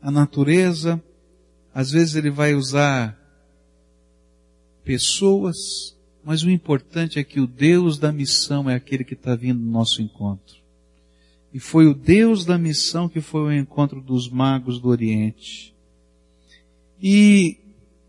a 0.00 0.10
natureza, 0.10 1.02
às 1.74 1.90
vezes 1.90 2.16
ele 2.16 2.30
vai 2.30 2.54
usar 2.54 3.21
pessoas, 4.84 5.96
mas 6.24 6.42
o 6.42 6.50
importante 6.50 7.18
é 7.18 7.24
que 7.24 7.40
o 7.40 7.46
Deus 7.46 7.98
da 7.98 8.12
missão 8.12 8.68
é 8.68 8.74
aquele 8.74 9.04
que 9.04 9.14
está 9.14 9.34
vindo 9.34 9.60
no 9.60 9.70
nosso 9.70 10.02
encontro. 10.02 10.56
E 11.52 11.58
foi 11.58 11.86
o 11.86 11.94
Deus 11.94 12.44
da 12.44 12.56
missão 12.56 13.08
que 13.08 13.20
foi 13.20 13.40
o 13.42 13.52
encontro 13.52 14.00
dos 14.00 14.28
magos 14.28 14.80
do 14.80 14.88
Oriente. 14.88 15.74
E 17.00 17.58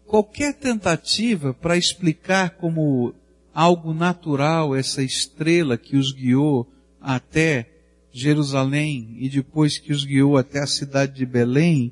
qualquer 0.06 0.53
tentativa 0.53 1.53
para 1.53 1.75
explicar 1.75 2.51
como 2.51 3.13
algo 3.53 3.94
natural 3.94 4.75
essa 4.75 5.03
estrela 5.03 5.77
que 5.77 5.98
os 5.98 6.12
guiou 6.12 6.72
até 7.01 7.70
Jerusalém 8.12 9.18
e 9.20 9.27
depois 9.27 9.77
que 9.77 9.92
os 9.92 10.06
guiou 10.06 10.38
até 10.38 10.60
a 10.60 10.68
cidade 10.68 11.15
de 11.15 11.25
Belém, 11.25 11.92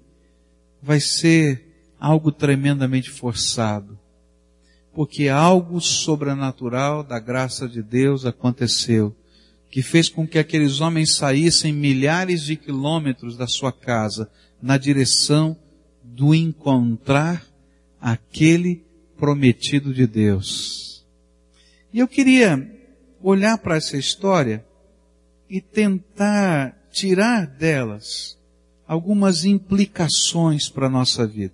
vai 0.81 0.99
ser 0.99 1.67
algo 1.99 2.31
tremendamente 2.31 3.09
forçado 3.09 3.99
porque 4.93 5.29
algo 5.29 5.79
sobrenatural 5.79 7.03
da 7.03 7.19
graça 7.19 7.67
de 7.67 7.81
Deus 7.81 8.25
aconteceu, 8.25 9.15
que 9.69 9.81
fez 9.81 10.09
com 10.09 10.27
que 10.27 10.37
aqueles 10.37 10.81
homens 10.81 11.15
saíssem 11.15 11.71
milhares 11.71 12.43
de 12.43 12.57
quilômetros 12.57 13.37
da 13.37 13.47
sua 13.47 13.71
casa 13.71 14.29
na 14.61 14.77
direção 14.77 15.55
do 16.03 16.35
encontrar 16.35 17.45
aquele 17.99 18.83
prometido 19.17 19.93
de 19.93 20.05
Deus. 20.05 21.05
E 21.93 21.99
eu 21.99 22.07
queria 22.07 22.69
olhar 23.21 23.57
para 23.59 23.77
essa 23.77 23.97
história 23.97 24.65
e 25.49 25.61
tentar 25.61 26.77
tirar 26.91 27.45
delas 27.45 28.37
algumas 28.85 29.45
implicações 29.45 30.67
para 30.67 30.87
a 30.87 30.89
nossa 30.89 31.25
vida. 31.25 31.53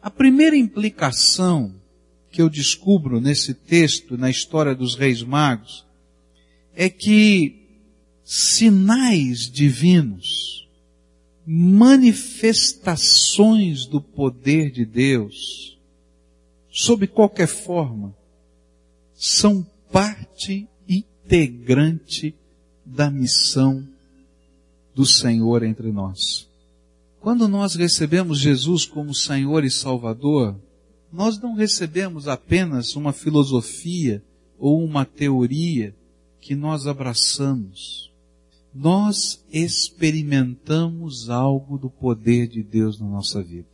A 0.00 0.10
primeira 0.10 0.56
implicação 0.56 1.81
que 2.32 2.40
eu 2.40 2.48
descubro 2.48 3.20
nesse 3.20 3.52
texto, 3.52 4.16
na 4.16 4.30
história 4.30 4.74
dos 4.74 4.94
reis 4.96 5.22
magos, 5.22 5.84
é 6.74 6.88
que 6.88 7.58
sinais 8.24 9.50
divinos, 9.50 10.66
manifestações 11.46 13.84
do 13.84 14.00
poder 14.00 14.70
de 14.70 14.86
Deus, 14.86 15.78
sob 16.70 17.06
qualquer 17.06 17.48
forma, 17.48 18.16
são 19.14 19.66
parte 19.92 20.66
integrante 20.88 22.34
da 22.84 23.08
missão 23.10 23.86
do 24.94 25.04
Senhor 25.04 25.62
entre 25.62 25.92
nós. 25.92 26.48
Quando 27.20 27.46
nós 27.46 27.74
recebemos 27.74 28.38
Jesus 28.38 28.86
como 28.86 29.14
Senhor 29.14 29.64
e 29.64 29.70
Salvador, 29.70 30.56
nós 31.12 31.38
não 31.38 31.54
recebemos 31.54 32.26
apenas 32.26 32.96
uma 32.96 33.12
filosofia 33.12 34.22
ou 34.58 34.82
uma 34.82 35.04
teoria 35.04 35.94
que 36.40 36.54
nós 36.54 36.86
abraçamos. 36.86 38.10
Nós 38.74 39.44
experimentamos 39.52 41.28
algo 41.28 41.76
do 41.76 41.90
poder 41.90 42.48
de 42.48 42.62
Deus 42.62 42.98
na 42.98 43.06
nossa 43.06 43.42
vida. 43.42 43.68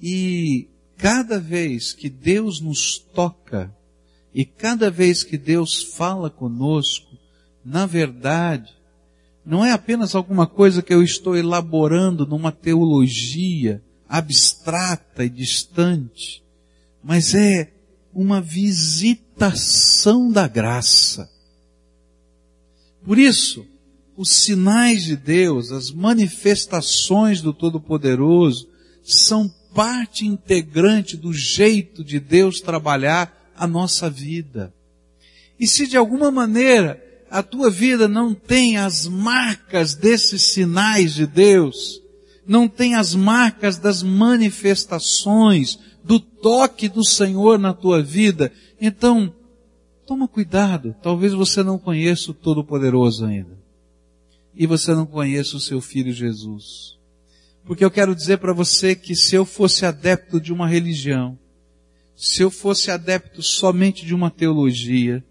E 0.00 0.68
cada 0.96 1.40
vez 1.40 1.92
que 1.92 2.08
Deus 2.08 2.60
nos 2.60 2.98
toca, 2.98 3.74
e 4.32 4.44
cada 4.44 4.90
vez 4.90 5.24
que 5.24 5.36
Deus 5.36 5.82
fala 5.82 6.30
conosco, 6.30 7.18
na 7.64 7.84
verdade, 7.84 8.72
não 9.44 9.64
é 9.64 9.72
apenas 9.72 10.14
alguma 10.14 10.46
coisa 10.46 10.80
que 10.80 10.94
eu 10.94 11.02
estou 11.02 11.36
elaborando 11.36 12.24
numa 12.24 12.52
teologia, 12.52 13.82
abstrata 14.10 15.24
e 15.24 15.28
distante, 15.28 16.42
mas 17.00 17.32
é 17.32 17.72
uma 18.12 18.40
visitação 18.40 20.32
da 20.32 20.48
graça. 20.48 21.30
Por 23.04 23.20
isso, 23.20 23.64
os 24.16 24.30
sinais 24.30 25.04
de 25.04 25.16
Deus, 25.16 25.70
as 25.70 25.92
manifestações 25.92 27.40
do 27.40 27.54
Todo-Poderoso, 27.54 28.68
são 29.04 29.48
parte 29.72 30.26
integrante 30.26 31.16
do 31.16 31.32
jeito 31.32 32.02
de 32.02 32.18
Deus 32.18 32.60
trabalhar 32.60 33.52
a 33.56 33.64
nossa 33.64 34.10
vida. 34.10 34.74
E 35.58 35.68
se 35.68 35.86
de 35.86 35.96
alguma 35.96 36.32
maneira 36.32 37.00
a 37.30 37.44
tua 37.44 37.70
vida 37.70 38.08
não 38.08 38.34
tem 38.34 38.76
as 38.76 39.06
marcas 39.06 39.94
desses 39.94 40.42
sinais 40.52 41.14
de 41.14 41.28
Deus, 41.28 42.02
não 42.50 42.66
tem 42.66 42.96
as 42.96 43.14
marcas 43.14 43.78
das 43.78 44.02
manifestações, 44.02 45.78
do 46.02 46.18
toque 46.18 46.88
do 46.88 47.04
Senhor 47.04 47.60
na 47.60 47.72
tua 47.72 48.02
vida, 48.02 48.50
então, 48.80 49.32
toma 50.04 50.26
cuidado. 50.26 50.96
Talvez 51.00 51.32
você 51.32 51.62
não 51.62 51.78
conheça 51.78 52.32
o 52.32 52.34
Todo-Poderoso 52.34 53.24
ainda. 53.24 53.56
E 54.52 54.66
você 54.66 54.92
não 54.92 55.06
conheça 55.06 55.56
o 55.56 55.60
seu 55.60 55.80
Filho 55.80 56.12
Jesus. 56.12 56.98
Porque 57.64 57.84
eu 57.84 57.90
quero 57.90 58.16
dizer 58.16 58.38
para 58.38 58.52
você 58.52 58.96
que 58.96 59.14
se 59.14 59.36
eu 59.36 59.44
fosse 59.46 59.86
adepto 59.86 60.40
de 60.40 60.52
uma 60.52 60.66
religião, 60.66 61.38
se 62.16 62.42
eu 62.42 62.50
fosse 62.50 62.90
adepto 62.90 63.44
somente 63.44 64.04
de 64.04 64.12
uma 64.12 64.28
teologia, 64.28 65.24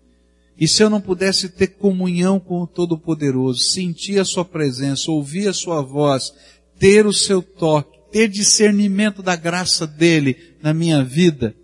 e 0.57 0.69
se 0.69 0.81
eu 0.83 0.89
não 0.89 0.99
pudesse 0.99 1.49
ter 1.49 1.67
comunhão 1.67 2.39
com 2.39 2.61
o 2.61 2.67
Todo-Poderoso, 2.67 3.59
sentir 3.59 4.19
a 4.19 4.25
Sua 4.25 4.45
presença, 4.45 5.09
ouvir 5.09 5.49
a 5.49 5.53
Sua 5.53 5.81
voz, 5.81 6.33
ter 6.79 7.05
o 7.05 7.13
seu 7.13 7.41
toque, 7.41 7.99
ter 8.11 8.29
discernimento 8.29 9.21
da 9.21 9.35
graça 9.35 9.85
dele 9.85 10.35
na 10.63 10.73
minha 10.73 11.03
vida, 11.03 11.55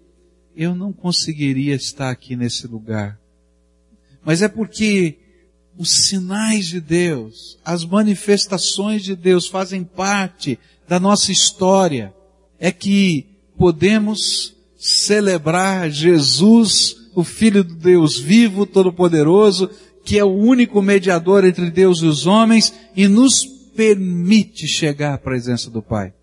eu 0.56 0.76
não 0.76 0.94
conseguiria 0.94 1.74
estar 1.74 2.12
aqui 2.12 2.36
nesse 2.36 2.68
lugar. 2.68 3.18
Mas 4.24 4.42
é 4.42 4.48
porque 4.48 5.18
os 5.78 5.90
sinais 5.90 6.68
de 6.68 6.80
Deus, 6.80 7.58
as 7.64 7.84
manifestações 7.84 9.04
de 9.04 9.16
Deus 9.16 9.48
fazem 9.48 9.84
parte 9.84 10.58
da 10.88 11.00
nossa 11.00 11.32
história. 11.32 12.14
É 12.60 12.72
que 12.72 13.26
podemos 13.58 14.56
celebrar 14.78 15.90
Jesus, 15.90 16.96
o 17.14 17.24
Filho 17.24 17.64
do 17.64 17.76
Deus 17.76 18.18
vivo, 18.18 18.66
todo-poderoso, 18.66 19.70
que 20.04 20.18
é 20.18 20.24
o 20.24 20.34
único 20.34 20.82
mediador 20.82 21.44
entre 21.44 21.70
Deus 21.70 22.00
e 22.00 22.06
os 22.06 22.26
homens, 22.26 22.74
e 22.96 23.08
nos 23.08 23.55
permite 23.76 24.68
chegar 24.68 25.14
à 25.14 25.18
presença 25.18 25.70
do 25.70 25.82
Pai. 25.82 26.14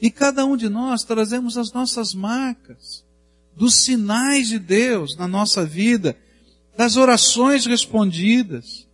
E 0.00 0.10
cada 0.10 0.44
um 0.44 0.56
de 0.56 0.68
nós 0.68 1.04
trazemos 1.04 1.58
as 1.58 1.72
nossas 1.72 2.14
marcas, 2.14 3.04
dos 3.56 3.74
sinais 3.74 4.48
de 4.48 4.58
Deus 4.58 5.16
na 5.16 5.26
nossa 5.26 5.64
vida, 5.64 6.16
das 6.76 6.96
orações 6.96 7.66
respondidas. 7.66 8.86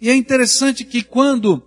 E 0.00 0.10
é 0.10 0.14
interessante 0.14 0.84
que 0.84 1.02
quando 1.02 1.62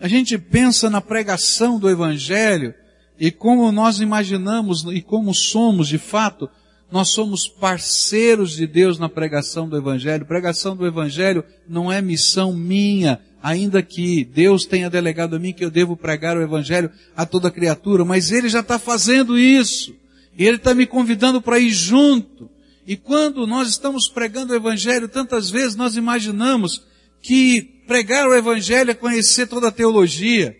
a 0.00 0.08
gente 0.08 0.36
pensa 0.36 0.90
na 0.90 1.00
pregação 1.00 1.78
do 1.78 1.88
Evangelho, 1.88 2.74
e 3.18 3.30
como 3.30 3.70
nós 3.70 4.00
imaginamos 4.00 4.84
e 4.84 5.00
como 5.00 5.32
somos 5.32 5.86
de 5.86 5.98
fato, 5.98 6.50
nós 6.90 7.10
somos 7.10 7.48
parceiros 7.48 8.56
de 8.56 8.66
Deus 8.66 8.98
na 8.98 9.08
pregação 9.08 9.68
do 9.68 9.76
Evangelho. 9.76 10.26
Pregação 10.26 10.76
do 10.76 10.86
Evangelho 10.86 11.44
não 11.68 11.90
é 11.90 12.02
missão 12.02 12.52
minha, 12.52 13.20
ainda 13.44 13.82
que 13.82 14.24
Deus 14.24 14.64
tenha 14.64 14.88
delegado 14.88 15.36
a 15.36 15.38
mim 15.38 15.52
que 15.52 15.62
eu 15.62 15.70
devo 15.70 15.96
pregar 15.96 16.36
o 16.36 16.42
Evangelho 16.42 16.90
a 17.14 17.26
toda 17.26 17.50
criatura, 17.50 18.02
mas 18.02 18.32
Ele 18.32 18.48
já 18.48 18.60
está 18.60 18.78
fazendo 18.78 19.38
isso. 19.38 19.94
E 20.38 20.46
Ele 20.46 20.56
está 20.56 20.74
me 20.74 20.86
convidando 20.86 21.42
para 21.42 21.58
ir 21.58 21.70
junto. 21.70 22.48
E 22.86 22.96
quando 22.96 23.46
nós 23.46 23.68
estamos 23.68 24.08
pregando 24.08 24.54
o 24.54 24.56
Evangelho, 24.56 25.08
tantas 25.08 25.50
vezes 25.50 25.76
nós 25.76 25.94
imaginamos 25.94 26.82
que 27.20 27.82
pregar 27.86 28.26
o 28.26 28.34
Evangelho 28.34 28.90
é 28.90 28.94
conhecer 28.94 29.46
toda 29.46 29.68
a 29.68 29.72
teologia 29.72 30.56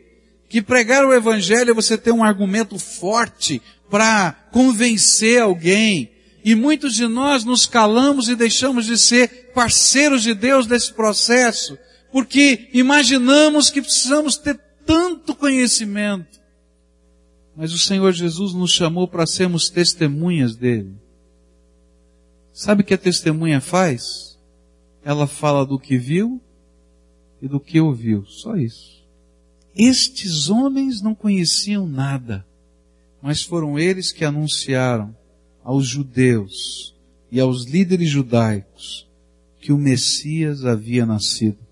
que 0.55 0.62
pregar 0.62 1.05
o 1.05 1.12
evangelho 1.12 1.73
é 1.73 1.75
você 1.75 1.99
ter 1.99 2.12
um 2.12 2.23
argumento 2.23 2.79
forte 2.79 3.61
para 3.91 4.31
convencer 4.53 5.43
alguém. 5.43 6.12
E 6.45 6.55
muitos 6.55 6.95
de 6.95 7.09
nós 7.09 7.45
nos 7.45 7.67
calamos 7.67 8.29
e 8.29 8.37
deixamos 8.37 8.87
de 8.87 8.97
ser 8.97 9.50
parceiros 9.53 10.23
de 10.23 10.33
Deus 10.33 10.69
nesse 10.69 10.93
processo, 10.93 11.76
porque 12.14 12.68
imaginamos 12.73 13.71
que 13.71 13.83
precisamos 13.83 14.37
ter 14.37 14.56
tanto 14.87 15.35
conhecimento. 15.35 16.40
Mas 17.56 17.73
o 17.73 17.78
Senhor 17.78 18.12
Jesus 18.12 18.54
nos 18.54 18.71
chamou 18.71 19.09
para 19.09 19.26
sermos 19.26 19.68
testemunhas 19.68 20.54
dele. 20.54 20.94
Sabe 22.52 22.83
o 22.83 22.85
que 22.85 22.94
a 22.94 22.99
testemunha 22.99 23.61
faz? 23.61 24.38
Ela 25.04 25.26
fala 25.26 25.66
do 25.66 25.76
que 25.76 25.99
viu 25.99 26.40
e 27.42 27.49
do 27.49 27.59
que 27.59 27.80
ouviu. 27.80 28.25
Só 28.26 28.54
isso. 28.54 29.04
Estes 29.75 30.49
homens 30.49 31.02
não 31.02 31.16
conheciam 31.16 31.85
nada, 31.85 32.47
mas 33.21 33.42
foram 33.42 33.76
eles 33.76 34.12
que 34.12 34.25
anunciaram 34.25 35.16
aos 35.64 35.85
judeus 35.85 36.94
e 37.28 37.40
aos 37.40 37.64
líderes 37.64 38.09
judaicos 38.09 39.04
que 39.61 39.73
o 39.73 39.76
Messias 39.76 40.64
havia 40.64 41.04
nascido. 41.04 41.63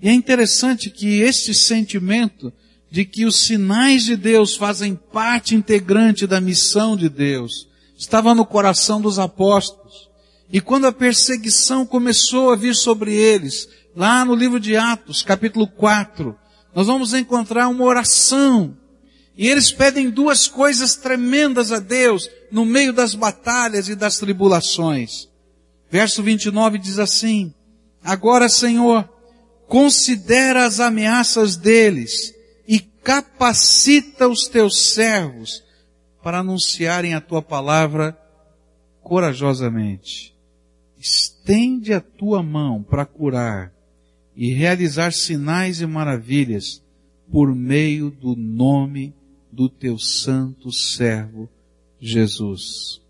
E 0.00 0.08
é 0.08 0.12
interessante 0.12 0.90
que 0.90 1.20
este 1.20 1.54
sentimento 1.54 2.52
de 2.90 3.04
que 3.04 3.24
os 3.24 3.36
sinais 3.36 4.04
de 4.04 4.16
Deus 4.16 4.56
fazem 4.56 4.94
parte 4.94 5.54
integrante 5.54 6.26
da 6.26 6.40
missão 6.40 6.96
de 6.96 7.08
Deus 7.08 7.68
estava 7.96 8.34
no 8.34 8.44
coração 8.44 9.00
dos 9.00 9.18
apóstolos. 9.18 10.08
E 10.52 10.60
quando 10.60 10.86
a 10.86 10.92
perseguição 10.92 11.84
começou 11.84 12.52
a 12.52 12.56
vir 12.56 12.74
sobre 12.74 13.14
eles, 13.14 13.68
lá 13.94 14.24
no 14.24 14.34
livro 14.34 14.60
de 14.60 14.76
Atos, 14.76 15.22
capítulo 15.22 15.66
4, 15.66 16.36
nós 16.74 16.86
vamos 16.86 17.14
encontrar 17.14 17.68
uma 17.68 17.84
oração. 17.84 18.76
E 19.36 19.48
eles 19.48 19.72
pedem 19.72 20.08
duas 20.08 20.46
coisas 20.46 20.94
tremendas 20.96 21.72
a 21.72 21.78
Deus 21.78 22.30
no 22.50 22.64
meio 22.64 22.92
das 22.92 23.14
batalhas 23.14 23.88
e 23.88 23.94
das 23.94 24.18
tribulações. 24.18 25.28
Verso 25.90 26.22
29 26.22 26.78
diz 26.78 26.98
assim: 26.98 27.52
Agora, 28.02 28.48
Senhor, 28.48 29.08
considera 29.68 30.64
as 30.64 30.80
ameaças 30.80 31.56
deles 31.56 32.34
e 32.66 32.80
capacita 32.80 34.28
os 34.28 34.46
teus 34.46 34.92
servos 34.92 35.62
para 36.22 36.38
anunciarem 36.38 37.14
a 37.14 37.20
tua 37.20 37.42
palavra 37.42 38.18
corajosamente. 39.02 40.34
Estende 40.98 41.92
a 41.92 42.00
tua 42.00 42.42
mão 42.42 42.82
para 42.82 43.06
curar 43.06 43.72
e 44.34 44.52
realizar 44.52 45.12
sinais 45.12 45.80
e 45.80 45.86
maravilhas 45.86 46.82
por 47.30 47.54
meio 47.54 48.10
do 48.10 48.34
nome 48.36 49.14
do 49.50 49.68
teu 49.68 49.98
santo 49.98 50.70
servo 50.70 51.48
Jesus. 52.00 53.00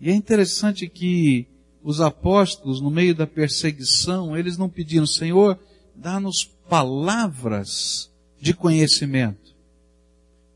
E 0.00 0.10
é 0.10 0.14
interessante 0.14 0.88
que 0.88 1.46
os 1.82 2.00
apóstolos, 2.00 2.80
no 2.80 2.90
meio 2.90 3.14
da 3.14 3.26
perseguição, 3.26 4.36
eles 4.36 4.58
não 4.58 4.68
pediram, 4.68 5.06
Senhor, 5.06 5.58
dá-nos 6.00 6.44
palavras 6.68 8.10
de 8.40 8.54
conhecimento. 8.54 9.54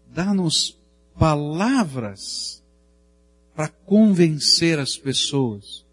Dá-nos 0.08 0.78
palavras 1.18 2.62
para 3.54 3.68
convencer 3.68 4.78
as 4.78 4.96
pessoas. 4.96 5.84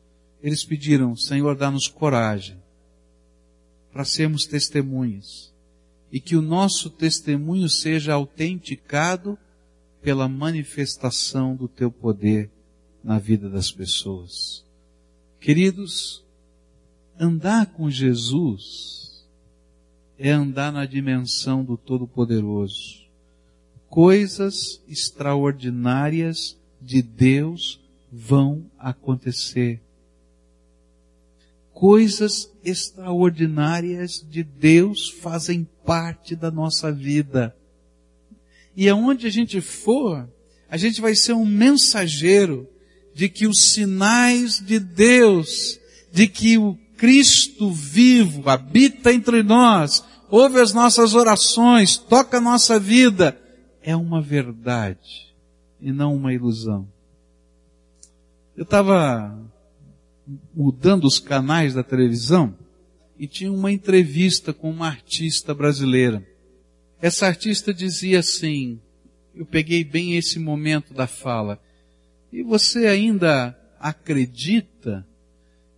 Eles 0.41 0.63
pediram, 0.63 1.15
Senhor, 1.15 1.55
dá-nos 1.55 1.87
coragem 1.87 2.57
para 3.91 4.05
sermos 4.05 4.45
testemunhas 4.45 5.51
e 6.11 6.19
que 6.19 6.35
o 6.35 6.41
nosso 6.41 6.89
testemunho 6.89 7.69
seja 7.69 8.13
autenticado 8.13 9.37
pela 10.01 10.27
manifestação 10.27 11.55
do 11.55 11.67
teu 11.67 11.91
poder 11.91 12.49
na 13.03 13.19
vida 13.19 13.49
das 13.49 13.71
pessoas. 13.71 14.65
Queridos, 15.39 16.23
andar 17.19 17.67
com 17.67 17.89
Jesus 17.89 19.10
é 20.21 20.31
andar 20.31 20.71
na 20.71 20.85
dimensão 20.85 21.63
do 21.63 21.75
Todo-Poderoso. 21.75 23.01
Coisas 23.89 24.81
extraordinárias 24.87 26.57
de 26.81 27.01
Deus 27.01 27.81
vão 28.11 28.65
acontecer 28.77 29.81
coisas 31.81 32.47
extraordinárias 32.63 34.23
de 34.29 34.43
Deus 34.43 35.09
fazem 35.09 35.67
parte 35.83 36.35
da 36.35 36.51
nossa 36.51 36.91
vida. 36.91 37.55
E 38.77 38.87
aonde 38.87 39.25
a 39.25 39.31
gente 39.31 39.59
for, 39.61 40.29
a 40.69 40.77
gente 40.77 41.01
vai 41.01 41.15
ser 41.15 41.33
um 41.33 41.43
mensageiro 41.43 42.69
de 43.15 43.27
que 43.27 43.47
os 43.47 43.59
sinais 43.73 44.59
de 44.63 44.77
Deus, 44.77 45.79
de 46.11 46.27
que 46.27 46.55
o 46.55 46.77
Cristo 46.97 47.71
vivo 47.71 48.47
habita 48.47 49.11
entre 49.11 49.41
nós, 49.41 50.05
ouve 50.31 50.61
as 50.61 50.73
nossas 50.73 51.13
orações, 51.13 51.97
toca 51.97 52.37
a 52.37 52.41
nossa 52.41 52.79
vida, 52.79 53.37
é 53.83 53.93
uma 53.95 54.21
verdade 54.21 55.35
e 55.79 55.91
não 55.91 56.15
uma 56.15 56.33
ilusão. 56.33 56.87
Eu 58.55 58.63
estava 58.63 59.37
mudando 60.55 61.03
os 61.03 61.19
canais 61.19 61.73
da 61.73 61.83
televisão 61.83 62.55
e 63.19 63.27
tinha 63.27 63.51
uma 63.51 63.71
entrevista 63.71 64.53
com 64.53 64.71
uma 64.71 64.87
artista 64.87 65.53
brasileira. 65.53 66.25
Essa 67.01 67.27
artista 67.27 67.73
dizia 67.73 68.19
assim, 68.19 68.79
eu 69.35 69.45
peguei 69.45 69.83
bem 69.83 70.15
esse 70.15 70.39
momento 70.39 70.93
da 70.93 71.07
fala, 71.07 71.59
e 72.31 72.41
você 72.41 72.87
ainda 72.87 73.57
acredita 73.79 75.05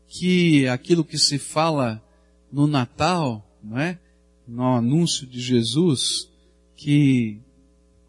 que 0.07 0.67
aquilo 0.67 1.03
que 1.03 1.17
se 1.17 1.39
fala 1.39 2.03
no 2.51 2.67
Natal, 2.67 3.43
não 3.63 3.79
é? 3.79 3.97
No 4.47 4.75
anúncio 4.75 5.25
de 5.25 5.39
Jesus, 5.39 6.29
que 6.75 7.39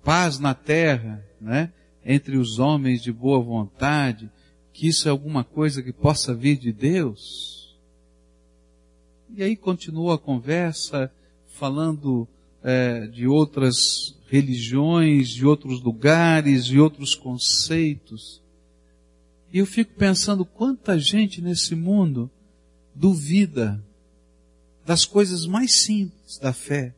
paz 0.03 0.39
na 0.39 0.55
terra, 0.55 1.25
né? 1.41 1.73
Entre 2.05 2.37
os 2.37 2.59
homens 2.59 3.03
de 3.03 3.13
boa 3.13 3.41
vontade, 3.41 4.31
que 4.73 4.89
isso 4.89 5.09
é 5.09 5.11
alguma 5.11 5.43
coisa 5.43 5.83
que 5.83 5.93
possa 5.93 6.35
vir 6.35 6.59
de 6.59 6.73
Deus? 6.73 7.75
E 9.37 9.43
aí 9.43 9.57
continua 9.57 10.17
a 10.17 10.19
conversa 10.19 11.11
falando 11.47 12.29
é, 12.63 13.07
de 13.07 13.27
outras 13.27 14.17
religiões, 14.29 15.29
de 15.29 15.47
outros 15.47 15.81
lugares, 15.81 16.67
de 16.67 16.79
outros 16.79 17.15
conceitos. 17.15 18.43
E 19.53 19.59
eu 19.59 19.67
fico 19.67 19.95
pensando 19.95 20.45
quanta 20.45 20.99
gente 20.99 21.41
nesse 21.41 21.75
mundo 21.75 22.31
duvida 22.95 23.83
das 24.85 25.05
coisas 25.05 25.47
mais 25.47 25.75
simples 25.75 26.39
da 26.39 26.53
fé, 26.53 26.95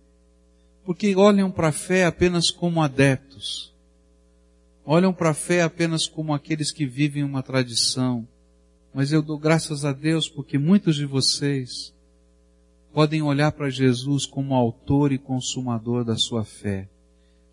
porque 0.85 1.15
olham 1.17 1.51
para 1.51 1.69
a 1.69 1.73
fé 1.73 2.05
apenas 2.05 2.51
como 2.51 2.83
adeptos 2.83 3.75
olham 4.87 5.13
para 5.13 5.31
a 5.31 5.35
fé 5.35 5.63
apenas 5.63 6.07
como 6.07 6.33
aqueles 6.33 6.71
que 6.71 6.87
vivem 6.87 7.25
uma 7.25 7.43
tradição. 7.43 8.27
Mas 8.95 9.11
eu 9.11 9.21
dou 9.21 9.37
graças 9.37 9.85
a 9.85 9.93
Deus 9.93 10.29
porque 10.29 10.57
muitos 10.57 10.95
de 10.95 11.05
vocês 11.05 11.93
podem 12.95 13.21
olhar 13.21 13.53
para 13.53 13.69
Jesus 13.69 14.25
como 14.25 14.55
autor 14.55 15.13
e 15.13 15.19
consumador 15.19 16.05
da 16.05 16.17
sua 16.17 16.45
fé, 16.45 16.89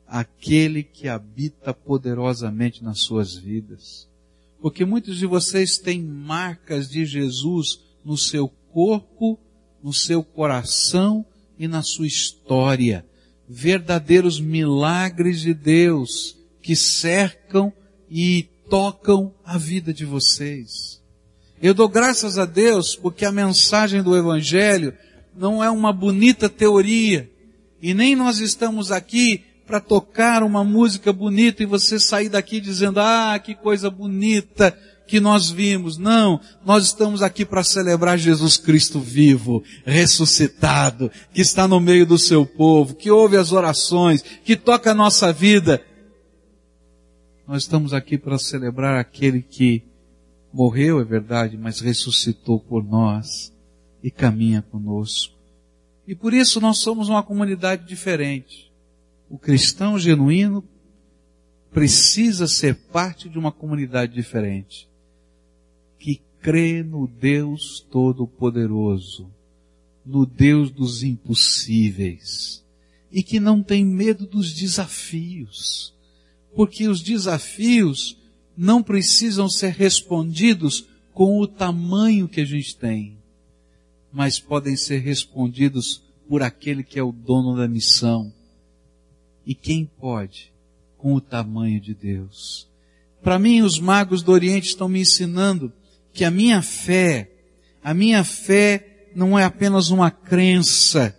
aquele 0.07 0.83
que 0.83 1.09
habita 1.09 1.73
poderosamente 1.73 2.81
nas 2.81 2.99
suas 2.99 3.35
vidas. 3.35 4.07
Porque 4.61 4.85
muitos 4.85 5.17
de 5.17 5.25
vocês 5.25 5.77
têm 5.77 6.01
marcas 6.01 6.89
de 6.89 7.03
Jesus 7.03 7.81
no 8.05 8.17
seu 8.17 8.47
corpo, 8.71 9.37
no 9.83 9.93
seu 9.93 10.23
coração 10.23 11.25
e 11.59 11.67
na 11.67 11.83
sua 11.83 12.07
história. 12.07 13.05
verdadeiros 13.47 14.39
milagres 14.39 15.41
de 15.41 15.53
Deus 15.53 16.37
que 16.61 16.75
cercam 16.75 17.73
e 18.09 18.47
tocam 18.69 19.33
a 19.43 19.57
vida 19.57 19.93
de 19.93 20.05
vocês. 20.05 21.01
Eu 21.61 21.73
dou 21.73 21.89
graças 21.89 22.37
a 22.37 22.45
Deus 22.45 22.95
porque 22.95 23.25
a 23.25 23.31
mensagem 23.31 24.01
do 24.01 24.15
Evangelho 24.15 24.93
não 25.35 25.63
é 25.63 25.69
uma 25.69 25.91
bonita 25.91 26.47
teoria 26.47 27.29
e 27.81 27.93
nem 27.93 28.15
nós 28.15 28.39
estamos 28.39 28.91
aqui 28.91 29.43
para 29.67 29.79
tocar 29.79 30.41
uma 30.41 30.63
música 30.63 31.11
bonita 31.11 31.63
e 31.63 31.65
você 31.65 31.99
sair 31.99 32.29
daqui 32.29 32.59
dizendo, 32.59 32.99
ah, 32.99 33.37
que 33.39 33.55
coisa 33.55 33.89
bonita 33.89 34.77
que 35.07 35.19
nós 35.19 35.49
vimos. 35.49 35.97
Não, 35.97 36.39
nós 36.65 36.85
estamos 36.85 37.21
aqui 37.21 37.45
para 37.45 37.63
celebrar 37.63 38.17
Jesus 38.17 38.57
Cristo 38.57 38.99
vivo, 38.99 39.63
ressuscitado, 39.85 41.11
que 41.33 41.41
está 41.41 41.67
no 41.67 41.79
meio 41.79 42.05
do 42.05 42.17
seu 42.17 42.45
povo, 42.45 42.95
que 42.95 43.11
ouve 43.11 43.37
as 43.37 43.51
orações, 43.51 44.21
que 44.21 44.55
toca 44.55 44.91
a 44.91 44.95
nossa 44.95 45.31
vida. 45.31 45.83
Nós 47.47 47.63
estamos 47.63 47.93
aqui 47.93 48.17
para 48.17 48.37
celebrar 48.37 48.99
aquele 48.99 49.41
que 49.41 49.83
morreu, 50.53 50.99
é 50.99 51.03
verdade, 51.03 51.57
mas 51.57 51.79
ressuscitou 51.79 52.59
por 52.59 52.83
nós 52.83 53.51
e 54.01 54.11
caminha 54.11 54.61
conosco. 54.61 55.33
E 56.07 56.13
por 56.13 56.33
isso 56.33 56.59
nós 56.59 56.79
somos 56.79 57.09
uma 57.09 57.23
comunidade 57.23 57.87
diferente. 57.87 58.71
O 59.29 59.37
cristão 59.37 59.97
genuíno 59.97 60.63
precisa 61.71 62.47
ser 62.47 62.75
parte 62.75 63.27
de 63.27 63.39
uma 63.39 63.51
comunidade 63.51 64.13
diferente, 64.13 64.87
crê 66.43 66.83
no 66.83 67.07
Deus 67.07 67.79
Todo-Poderoso, 67.89 69.31
no 70.05 70.25
Deus 70.25 70.69
dos 70.69 71.01
impossíveis, 71.01 72.61
e 73.09 73.23
que 73.23 73.39
não 73.39 73.63
tem 73.63 73.85
medo 73.85 74.27
dos 74.27 74.53
desafios, 74.53 75.93
porque 76.53 76.89
os 76.89 77.01
desafios 77.01 78.17
não 78.57 78.83
precisam 78.83 79.47
ser 79.49 79.71
respondidos 79.71 80.85
com 81.13 81.39
o 81.39 81.47
tamanho 81.47 82.27
que 82.27 82.41
a 82.41 82.45
gente 82.45 82.75
tem, 82.75 83.17
mas 84.11 84.37
podem 84.37 84.75
ser 84.75 84.97
respondidos 84.97 86.03
por 86.27 86.43
aquele 86.43 86.83
que 86.83 86.99
é 86.99 87.03
o 87.03 87.13
dono 87.13 87.55
da 87.55 87.69
missão. 87.69 88.33
E 89.45 89.55
quem 89.55 89.85
pode? 89.85 90.51
Com 90.97 91.15
o 91.15 91.21
tamanho 91.21 91.79
de 91.79 91.93
Deus. 91.93 92.67
Para 93.21 93.39
mim, 93.39 93.61
os 93.61 93.79
magos 93.79 94.21
do 94.21 94.31
Oriente 94.31 94.67
estão 94.67 94.89
me 94.89 94.99
ensinando 94.99 95.71
que 96.13 96.23
a 96.23 96.31
minha 96.31 96.61
fé, 96.61 97.29
a 97.83 97.93
minha 97.93 98.23
fé 98.23 99.07
não 99.15 99.37
é 99.37 99.43
apenas 99.43 99.89
uma 99.89 100.11
crença, 100.11 101.15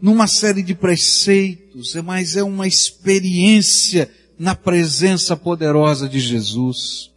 numa 0.00 0.26
série 0.26 0.62
de 0.62 0.74
preceitos, 0.74 1.94
mas 1.96 2.36
é 2.36 2.42
uma 2.42 2.66
experiência 2.66 4.10
na 4.38 4.54
presença 4.54 5.36
poderosa 5.36 6.08
de 6.08 6.20
Jesus. 6.20 7.10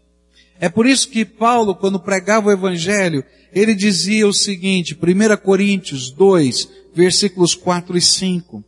É 0.60 0.68
por 0.70 0.86
isso 0.86 1.10
que 1.10 1.24
Paulo, 1.24 1.76
quando 1.76 2.00
pregava 2.00 2.50
o 2.50 2.52
Evangelho, 2.52 3.24
ele 3.54 3.76
dizia 3.76 4.28
o 4.28 4.34
seguinte, 4.34 4.96
1 4.96 5.38
Coríntios 5.38 6.10
2, 6.12 6.70
versículos 6.94 7.56
4 7.56 7.98
e 7.98 8.02
5. 8.02 8.64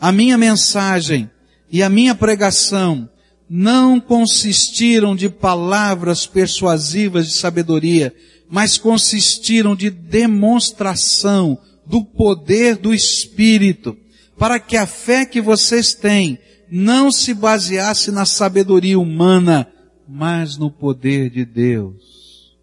A 0.00 0.12
minha 0.12 0.38
mensagem 0.38 1.30
e 1.70 1.82
a 1.82 1.88
minha 1.88 2.14
pregação 2.14 3.08
não 3.48 4.00
consistiram 4.00 5.14
de 5.14 5.28
palavras 5.28 6.26
persuasivas 6.26 7.26
de 7.28 7.32
sabedoria, 7.34 8.14
mas 8.48 8.76
consistiram 8.76 9.74
de 9.74 9.90
demonstração 9.90 11.58
do 11.86 12.04
poder 12.04 12.76
do 12.76 12.92
Espírito, 12.92 13.96
para 14.36 14.58
que 14.58 14.76
a 14.76 14.86
fé 14.86 15.24
que 15.24 15.40
vocês 15.40 15.94
têm 15.94 16.38
não 16.70 17.12
se 17.12 17.32
baseasse 17.32 18.10
na 18.10 18.24
sabedoria 18.24 18.98
humana, 18.98 19.68
mas 20.08 20.56
no 20.56 20.70
poder 20.70 21.30
de 21.30 21.44
Deus. 21.44 22.54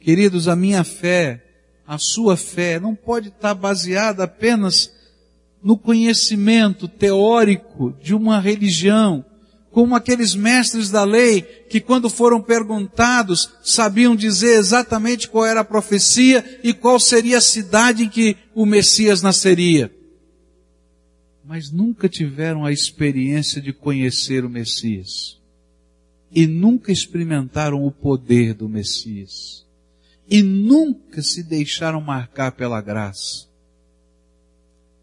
Queridos, 0.00 0.48
a 0.48 0.56
minha 0.56 0.84
fé, 0.84 1.44
a 1.86 1.98
sua 1.98 2.36
fé, 2.36 2.78
não 2.78 2.94
pode 2.94 3.28
estar 3.28 3.54
baseada 3.54 4.24
apenas 4.24 4.92
no 5.62 5.76
conhecimento 5.76 6.88
teórico 6.88 7.94
de 8.02 8.14
uma 8.14 8.40
religião, 8.40 9.24
como 9.72 9.96
aqueles 9.96 10.34
mestres 10.36 10.90
da 10.90 11.02
lei 11.02 11.42
que 11.42 11.80
quando 11.80 12.08
foram 12.08 12.40
perguntados 12.40 13.50
sabiam 13.64 14.14
dizer 14.14 14.58
exatamente 14.58 15.26
qual 15.26 15.44
era 15.44 15.60
a 15.60 15.64
profecia 15.64 16.60
e 16.62 16.72
qual 16.72 17.00
seria 17.00 17.38
a 17.38 17.40
cidade 17.40 18.04
em 18.04 18.08
que 18.08 18.36
o 18.54 18.64
Messias 18.64 19.22
nasceria 19.22 19.90
mas 21.44 21.70
nunca 21.70 22.08
tiveram 22.08 22.64
a 22.64 22.72
experiência 22.72 23.60
de 23.60 23.72
conhecer 23.72 24.44
o 24.44 24.48
Messias. 24.48 25.40
E 26.30 26.46
nunca 26.46 26.90
experimentaram 26.90 27.84
o 27.84 27.90
poder 27.90 28.54
do 28.54 28.68
Messias. 28.68 29.66
E 30.28 30.42
nunca 30.42 31.20
se 31.20 31.42
deixaram 31.42 32.00
marcar 32.00 32.52
pela 32.52 32.80
graça. 32.80 33.48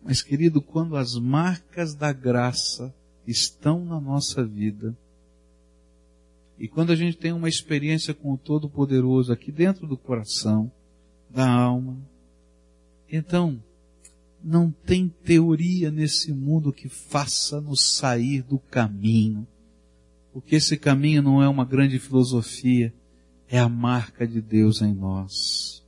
Mas 0.02 0.24
querido, 0.24 0.62
quando 0.62 0.96
as 0.96 1.14
marcas 1.16 1.94
da 1.94 2.12
graça 2.12 2.92
estão 3.30 3.86
na 3.86 4.00
nossa 4.00 4.46
vida, 4.46 4.98
e 6.60 6.68
quando 6.68 6.92
a 6.92 6.96
gente 6.96 7.18
tem 7.18 7.32
uma 7.32 7.48
experiência 7.48 8.14
com 8.14 8.34
o 8.34 8.38
Todo-Poderoso 8.38 9.32
aqui 9.32 9.50
dentro 9.50 9.88
do 9.88 9.96
coração, 9.96 10.70
da 11.30 11.50
alma, 11.50 11.98
então 13.10 13.64
não 14.44 14.70
tem 14.70 15.08
teoria 15.08 15.90
nesse 15.90 16.34
mundo 16.34 16.74
que 16.74 16.90
faça 16.90 17.62
nos 17.62 17.96
sair 17.96 18.42
do 18.42 18.60
caminho. 18.60 19.48
Porque 20.34 20.56
esse 20.56 20.78
caminho 20.78 21.22
não 21.22 21.42
é 21.42 21.48
uma 21.48 21.66
grande 21.66 21.98
filosofia, 21.98 22.94
é 23.48 23.58
a 23.58 23.70
marca 23.70 24.28
de 24.28 24.42
Deus 24.42 24.82
em 24.82 24.94
nós. 24.94 25.84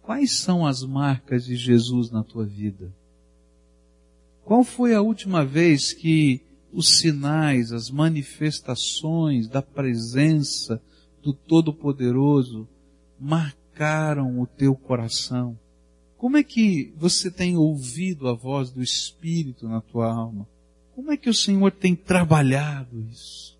Quais 0.00 0.32
são 0.32 0.64
as 0.64 0.82
marcas 0.84 1.44
de 1.44 1.56
Jesus 1.56 2.10
na 2.10 2.22
tua 2.22 2.46
vida? 2.46 2.92
Qual 4.44 4.64
foi 4.64 4.94
a 4.94 5.02
última 5.02 5.44
vez 5.44 5.92
que 5.92 6.40
os 6.72 6.98
sinais, 6.98 7.72
as 7.72 7.90
manifestações 7.90 9.48
da 9.48 9.62
presença 9.62 10.80
do 11.22 11.32
Todo-Poderoso 11.32 12.68
marcaram 13.18 14.40
o 14.40 14.46
teu 14.46 14.74
coração? 14.74 15.58
Como 16.16 16.36
é 16.36 16.42
que 16.42 16.92
você 16.96 17.30
tem 17.30 17.56
ouvido 17.56 18.28
a 18.28 18.34
voz 18.34 18.70
do 18.70 18.82
Espírito 18.82 19.68
na 19.68 19.80
tua 19.80 20.12
alma? 20.12 20.46
Como 20.94 21.12
é 21.12 21.16
que 21.16 21.30
o 21.30 21.34
Senhor 21.34 21.70
tem 21.70 21.94
trabalhado 21.94 23.00
isso? 23.10 23.56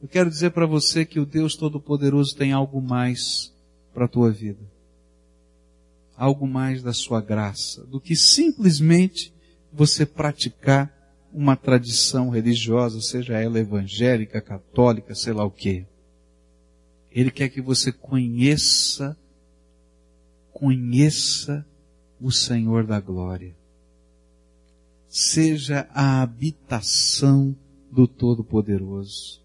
Eu 0.00 0.06
quero 0.06 0.28
dizer 0.28 0.50
para 0.50 0.66
você 0.66 1.06
que 1.06 1.18
o 1.18 1.24
Deus 1.24 1.56
Todo-Poderoso 1.56 2.36
tem 2.36 2.52
algo 2.52 2.82
mais 2.82 3.50
para 3.94 4.04
a 4.04 4.08
tua 4.08 4.30
vida. 4.30 4.60
Algo 6.14 6.46
mais 6.46 6.82
da 6.82 6.92
sua 6.92 7.22
graça, 7.22 7.84
do 7.86 7.98
que 7.98 8.14
simplesmente 8.14 9.32
você 9.72 10.04
praticar 10.04 10.93
uma 11.34 11.56
tradição 11.56 12.30
religiosa, 12.30 13.00
seja 13.00 13.38
ela 13.38 13.58
evangélica, 13.58 14.40
católica, 14.40 15.14
sei 15.14 15.32
lá 15.32 15.44
o 15.44 15.50
que. 15.50 15.84
Ele 17.10 17.30
quer 17.30 17.48
que 17.48 17.60
você 17.60 17.92
conheça 17.92 19.16
conheça 20.54 21.66
o 22.20 22.30
Senhor 22.30 22.86
da 22.86 23.00
glória. 23.00 23.54
Seja 25.08 25.88
a 25.92 26.22
habitação 26.22 27.54
do 27.90 28.06
Todo-Poderoso. 28.06 29.42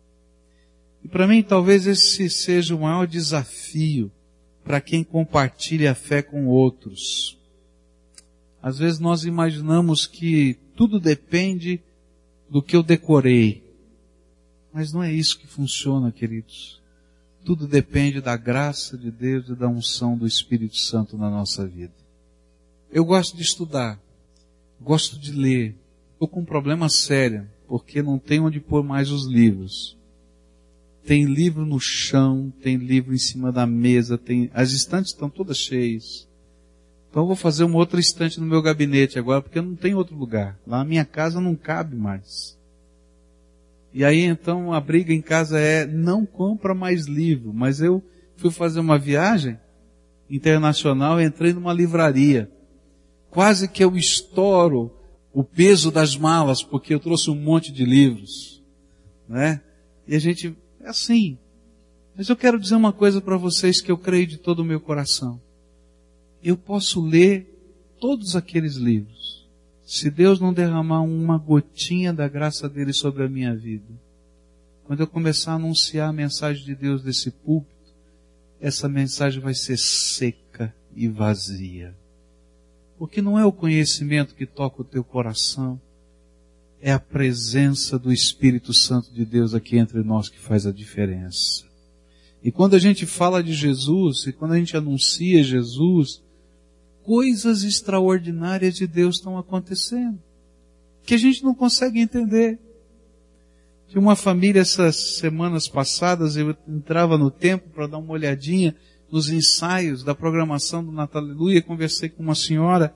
E 1.03 1.07
para 1.07 1.27
mim 1.27 1.41
talvez 1.41 1.87
esse 1.87 2.29
seja 2.29 2.75
o 2.75 2.81
maior 2.81 3.07
desafio 3.07 4.11
para 4.63 4.79
quem 4.79 5.03
compartilha 5.03 5.91
a 5.91 5.95
fé 5.95 6.21
com 6.21 6.45
outros. 6.45 7.38
Às 8.61 8.79
vezes 8.79 8.99
nós 8.99 9.23
imaginamos 9.23 10.05
que 10.05 10.57
tudo 10.75 10.99
depende 10.99 11.81
do 12.49 12.61
que 12.61 12.75
eu 12.75 12.83
decorei. 12.83 13.63
Mas 14.73 14.91
não 14.93 15.01
é 15.01 15.11
isso 15.11 15.39
que 15.39 15.47
funciona, 15.47 16.11
queridos. 16.11 16.81
Tudo 17.43 17.67
depende 17.67 18.21
da 18.21 18.35
graça 18.35 18.97
de 18.97 19.09
Deus 19.09 19.49
e 19.49 19.55
da 19.55 19.67
unção 19.67 20.17
do 20.17 20.27
Espírito 20.27 20.77
Santo 20.77 21.17
na 21.17 21.29
nossa 21.29 21.65
vida. 21.65 21.93
Eu 22.91 23.05
gosto 23.05 23.35
de 23.35 23.43
estudar, 23.43 23.99
gosto 24.79 25.17
de 25.17 25.31
ler. 25.31 25.75
Estou 26.13 26.27
com 26.27 26.41
um 26.41 26.45
problema 26.45 26.89
sério, 26.89 27.47
porque 27.67 28.01
não 28.01 28.19
tem 28.19 28.39
onde 28.39 28.59
pôr 28.59 28.83
mais 28.83 29.09
os 29.09 29.25
livros. 29.25 29.97
Tem 31.05 31.25
livro 31.25 31.65
no 31.65 31.79
chão, 31.79 32.53
tem 32.61 32.75
livro 32.77 33.13
em 33.13 33.17
cima 33.17 33.51
da 33.51 33.65
mesa, 33.65 34.17
tem, 34.17 34.51
as 34.53 34.71
estantes 34.71 35.11
estão 35.11 35.29
todas 35.29 35.57
cheias. 35.57 36.27
Então 37.09 37.23
eu 37.23 37.27
vou 37.27 37.35
fazer 37.35 37.63
uma 37.63 37.77
outra 37.77 37.99
estante 37.99 38.39
no 38.39 38.45
meu 38.45 38.61
gabinete 38.61 39.17
agora, 39.17 39.41
porque 39.41 39.59
não 39.59 39.75
tem 39.75 39.95
outro 39.95 40.15
lugar. 40.15 40.59
Lá 40.65 40.79
na 40.79 40.85
minha 40.85 41.05
casa 41.05 41.41
não 41.41 41.55
cabe 41.55 41.95
mais. 41.95 42.57
E 43.91 44.05
aí 44.05 44.21
então 44.21 44.71
a 44.71 44.79
briga 44.79 45.11
em 45.11 45.21
casa 45.21 45.59
é 45.59 45.85
não 45.85 46.25
compra 46.25 46.75
mais 46.75 47.07
livro, 47.07 47.51
mas 47.51 47.81
eu 47.81 48.03
fui 48.37 48.51
fazer 48.51 48.79
uma 48.79 48.99
viagem 48.99 49.57
internacional, 50.29 51.19
entrei 51.19 51.51
numa 51.51 51.73
livraria. 51.73 52.49
Quase 53.31 53.67
que 53.67 53.83
eu 53.83 53.97
estouro 53.97 54.91
o 55.33 55.43
peso 55.43 55.91
das 55.91 56.15
malas, 56.15 56.63
porque 56.63 56.93
eu 56.93 56.99
trouxe 56.99 57.29
um 57.29 57.35
monte 57.35 57.71
de 57.71 57.85
livros, 57.85 58.63
né? 59.27 59.61
E 60.07 60.15
a 60.15 60.19
gente, 60.19 60.55
é 60.81 60.89
assim. 60.89 61.37
Mas 62.15 62.29
eu 62.29 62.35
quero 62.35 62.59
dizer 62.59 62.75
uma 62.75 62.91
coisa 62.91 63.21
para 63.21 63.37
vocês 63.37 63.81
que 63.81 63.91
eu 63.91 63.97
creio 63.97 64.27
de 64.27 64.37
todo 64.37 64.59
o 64.59 64.65
meu 64.65 64.79
coração. 64.79 65.39
Eu 66.43 66.57
posso 66.57 67.01
ler 67.01 67.47
todos 67.99 68.35
aqueles 68.35 68.75
livros. 68.75 69.47
Se 69.85 70.09
Deus 70.09 70.39
não 70.39 70.53
derramar 70.53 71.01
uma 71.01 71.37
gotinha 71.37 72.13
da 72.13 72.27
graça 72.27 72.69
dele 72.69 72.93
sobre 72.93 73.23
a 73.23 73.29
minha 73.29 73.55
vida, 73.55 73.91
quando 74.85 75.01
eu 75.01 75.07
começar 75.07 75.53
a 75.53 75.55
anunciar 75.55 76.09
a 76.09 76.13
mensagem 76.13 76.63
de 76.63 76.75
Deus 76.75 77.03
desse 77.03 77.31
púlpito, 77.31 77.75
essa 78.59 78.87
mensagem 78.89 79.39
vai 79.39 79.53
ser 79.53 79.77
seca 79.77 80.73
e 80.95 81.07
vazia. 81.07 81.95
Porque 82.97 83.21
não 83.21 83.39
é 83.39 83.45
o 83.45 83.51
conhecimento 83.51 84.35
que 84.35 84.45
toca 84.45 84.81
o 84.81 84.85
teu 84.85 85.03
coração, 85.03 85.79
é 86.81 86.91
a 86.91 86.99
presença 86.99 87.99
do 87.99 88.11
Espírito 88.11 88.73
Santo 88.73 89.11
de 89.11 89.25
Deus 89.25 89.53
aqui 89.53 89.77
entre 89.77 90.03
nós 90.03 90.29
que 90.29 90.39
faz 90.39 90.65
a 90.65 90.71
diferença. 90.71 91.65
E 92.43 92.51
quando 92.51 92.75
a 92.75 92.79
gente 92.79 93.05
fala 93.05 93.43
de 93.43 93.53
Jesus, 93.53 94.27
e 94.27 94.33
quando 94.33 94.53
a 94.53 94.57
gente 94.57 94.75
anuncia 94.77 95.43
Jesus, 95.43 96.21
coisas 97.09 97.63
extraordinárias 97.63 98.75
de 98.75 98.85
Deus 98.85 99.15
estão 99.15 99.35
acontecendo, 99.35 100.21
que 101.03 101.15
a 101.15 101.17
gente 101.17 101.43
não 101.43 101.55
consegue 101.55 101.99
entender. 101.99 102.59
Tinha 103.87 103.99
uma 103.99 104.15
família 104.15 104.59
essas 104.59 105.17
semanas 105.17 105.67
passadas, 105.67 106.37
eu 106.37 106.55
entrava 106.67 107.17
no 107.17 107.31
templo 107.31 107.67
para 107.73 107.87
dar 107.87 107.97
uma 107.97 108.13
olhadinha 108.13 108.75
nos 109.11 109.27
ensaios 109.27 110.03
da 110.03 110.13
programação 110.13 110.85
do 110.85 110.91
Natal 110.91 111.23
Aleluia, 111.23 111.63
conversei 111.63 112.09
com 112.09 112.21
uma 112.21 112.35
senhora, 112.35 112.93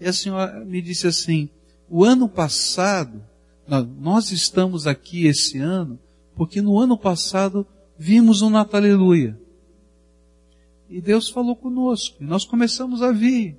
e 0.00 0.08
a 0.08 0.12
senhora 0.12 0.64
me 0.64 0.82
disse 0.82 1.06
assim, 1.06 1.48
o 1.88 2.04
ano 2.04 2.28
passado, 2.28 3.22
nós 4.00 4.32
estamos 4.32 4.88
aqui 4.88 5.28
esse 5.28 5.58
ano, 5.58 6.00
porque 6.34 6.60
no 6.60 6.80
ano 6.80 6.98
passado 6.98 7.64
vimos 7.96 8.42
o 8.42 8.50
Natal 8.50 8.80
Aleluia. 8.80 9.38
E 10.92 11.00
Deus 11.00 11.30
falou 11.30 11.56
conosco, 11.56 12.22
e 12.22 12.26
nós 12.26 12.44
começamos 12.44 13.00
a 13.00 13.10
vir. 13.10 13.56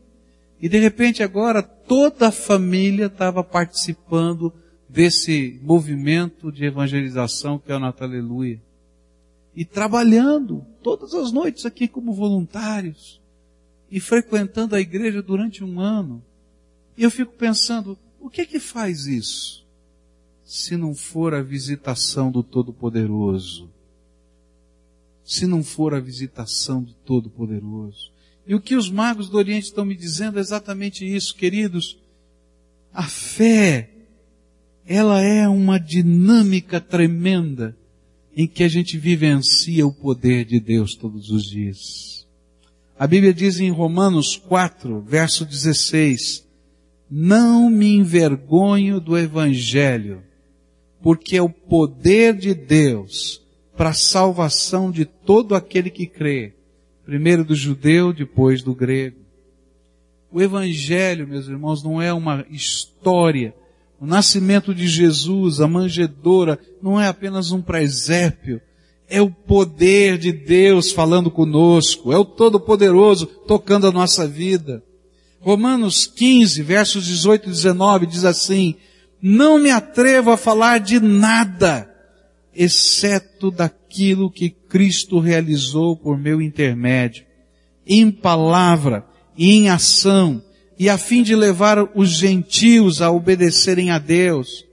E 0.62 0.70
de 0.70 0.78
repente 0.78 1.24
agora 1.24 1.64
toda 1.64 2.28
a 2.28 2.32
família 2.32 3.08
estava 3.08 3.44
participando 3.44 4.54
desse 4.88 5.60
movimento 5.64 6.52
de 6.52 6.64
evangelização 6.66 7.58
que 7.58 7.72
é 7.72 7.76
o 7.76 7.80
Natal 7.80 8.08
Aleluia. 8.08 8.62
E 9.56 9.66
trabalhando 9.66 10.64
todas 10.84 11.16
as 11.16 11.32
noites 11.32 11.66
aqui 11.66 11.88
como 11.88 12.14
voluntários. 12.14 13.20
E 13.90 14.00
frequentando 14.00 14.76
a 14.76 14.80
igreja 14.80 15.20
durante 15.20 15.64
um 15.64 15.80
ano. 15.80 16.24
E 16.96 17.02
eu 17.02 17.10
fico 17.10 17.34
pensando, 17.34 17.98
o 18.20 18.30
que 18.30 18.42
é 18.42 18.46
que 18.46 18.60
faz 18.60 19.08
isso? 19.08 19.66
Se 20.46 20.78
não 20.78 20.94
for 20.94 21.34
a 21.34 21.42
visitação 21.42 22.32
do 22.32 22.44
Todo-Poderoso. 22.44 23.72
Se 25.24 25.48
não 25.48 25.64
for 25.64 25.94
a 25.94 26.00
visitação 26.00 26.84
do 26.84 26.94
Todo-Poderoso. 26.94 28.12
E 28.46 28.54
o 28.54 28.60
que 28.60 28.76
os 28.76 28.90
magos 28.90 29.30
do 29.30 29.38
Oriente 29.38 29.68
estão 29.68 29.86
me 29.86 29.96
dizendo 29.96 30.38
é 30.38 30.42
exatamente 30.42 31.06
isso, 31.06 31.36
queridos. 31.36 31.98
A 32.94 33.04
fé 33.04 33.90
ela 34.86 35.22
é 35.22 35.48
uma 35.48 35.80
dinâmica 35.80 36.80
tremenda 36.80 37.76
em 38.36 38.48
que 38.48 38.64
a 38.64 38.68
gente 38.68 38.98
vivencia 38.98 39.86
o 39.86 39.94
poder 39.94 40.46
de 40.46 40.60
Deus 40.60 40.96
todos 40.96 41.30
os 41.30 41.44
dias. 41.44 42.28
A 42.98 43.08
Bíblia 43.08 43.34
diz 43.34 43.60
em 43.60 43.72
Romanos 43.72 44.36
4, 44.36 45.02
verso 45.02 45.46
16, 45.46 46.46
não 47.10 47.70
me 47.70 47.96
envergonho 47.96 49.00
do 49.00 49.18
Evangelho, 49.18 50.24
porque 51.02 51.38
é 51.38 51.42
o 51.42 51.50
poder 51.50 52.36
de 52.36 52.54
Deus 52.54 53.43
para 53.76 53.90
a 53.90 53.94
salvação 53.94 54.92
de 54.92 55.06
todo 55.06 55.56
aquele 55.56 55.90
que 55.90 56.06
crê, 56.06 56.54
primeiro 57.06 57.44
do 57.44 57.56
judeu, 57.56 58.14
depois 58.14 58.62
do 58.62 58.74
grego. 58.74 59.18
O 60.32 60.42
Evangelho, 60.42 61.28
meus 61.28 61.48
irmãos, 61.48 61.84
não 61.84 62.02
é 62.02 62.12
uma 62.14 62.46
história 62.50 63.54
o 64.04 64.06
nascimento 64.06 64.76
de 64.76 64.86
Jesus, 64.86 65.62
a 65.62 65.68
manjedoura, 65.68 66.60
não 66.82 67.00
é 67.00 67.08
apenas 67.08 67.54
um 67.54 67.62
presépio, 67.62 68.60
é 69.08 69.22
o 69.22 69.32
poder 69.32 70.18
de 70.18 70.30
Deus 70.30 70.92
falando 70.92 71.32
conosco, 71.32 72.12
é 72.12 72.18
o 72.18 72.26
Todo-Poderoso 72.26 73.26
tocando 73.26 73.88
a 73.88 73.94
nossa 73.94 74.28
vida. 74.28 74.84
Romanos 75.40 76.06
15, 76.06 76.62
versos 76.64 77.06
18 77.06 77.48
e 77.48 77.52
19 77.54 78.06
diz 78.08 78.26
assim, 78.26 78.76
não 79.22 79.58
me 79.58 79.72
atrevo 79.72 80.32
a 80.32 80.38
falar 80.38 80.80
de 80.80 81.00
nada, 81.00 81.90
exceto 82.56 83.50
daquilo 83.52 84.30
que 84.30 84.50
Cristo 84.50 85.20
realizou 85.20 85.96
por 85.96 86.18
meu 86.18 86.42
intermédio, 86.42 87.26
em 87.86 88.10
palavra 88.12 89.06
e 89.38 89.52
em 89.52 89.70
ação, 89.70 90.44
e 90.78 90.90
a 90.90 90.98
fim 90.98 91.24
de 91.24 91.36
levar 91.36 91.78
os 91.96 92.10
gentios 92.10 93.02
a 93.02 93.12
obedecerem 93.12 93.92
a 93.92 94.00
Deus, 94.00 94.66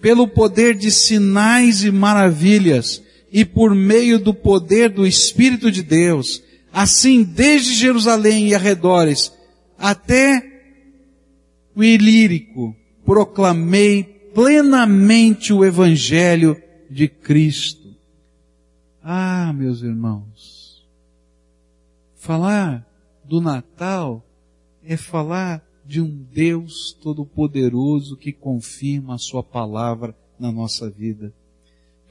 pelo 0.00 0.28
poder 0.28 0.74
de 0.74 0.90
sinais 0.90 1.82
e 1.82 1.90
maravilhas, 1.90 3.02
e 3.32 3.44
por 3.44 3.74
meio 3.74 4.18
do 4.18 4.32
poder 4.32 4.90
do 4.90 5.06
Espírito 5.06 5.70
de 5.70 5.82
Deus, 5.82 6.42
assim 6.72 7.22
desde 7.22 7.74
Jerusalém 7.74 8.48
e 8.48 8.54
arredores, 8.54 9.32
até 9.78 10.42
o 11.74 11.82
Ilírico, 11.82 12.74
proclamei 13.04 14.02
plenamente 14.34 15.52
o 15.52 15.64
Evangelho 15.64 16.56
de 16.90 17.08
Cristo. 17.08 17.94
Ah, 19.02 19.52
meus 19.52 19.82
irmãos, 19.82 20.84
falar 22.16 22.86
do 23.24 23.40
Natal 23.40 24.24
é 24.84 24.96
falar 24.96 25.64
de 25.84 26.00
um 26.00 26.26
Deus 26.32 26.96
todo-poderoso 27.00 28.16
que 28.16 28.32
confirma 28.32 29.14
a 29.14 29.18
sua 29.18 29.42
palavra 29.42 30.16
na 30.38 30.50
nossa 30.50 30.90
vida. 30.90 31.32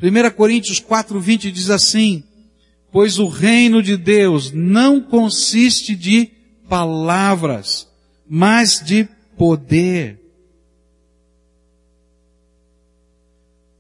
1 0.01 0.31
Coríntios 0.35 0.79
4:20 0.79 1.51
diz 1.51 1.69
assim: 1.69 2.23
Pois 2.91 3.19
o 3.19 3.27
reino 3.27 3.81
de 3.81 3.97
Deus 3.97 4.51
não 4.51 5.01
consiste 5.01 5.95
de 5.95 6.31
palavras, 6.67 7.87
mas 8.27 8.81
de 8.83 9.07
poder. 9.37 10.24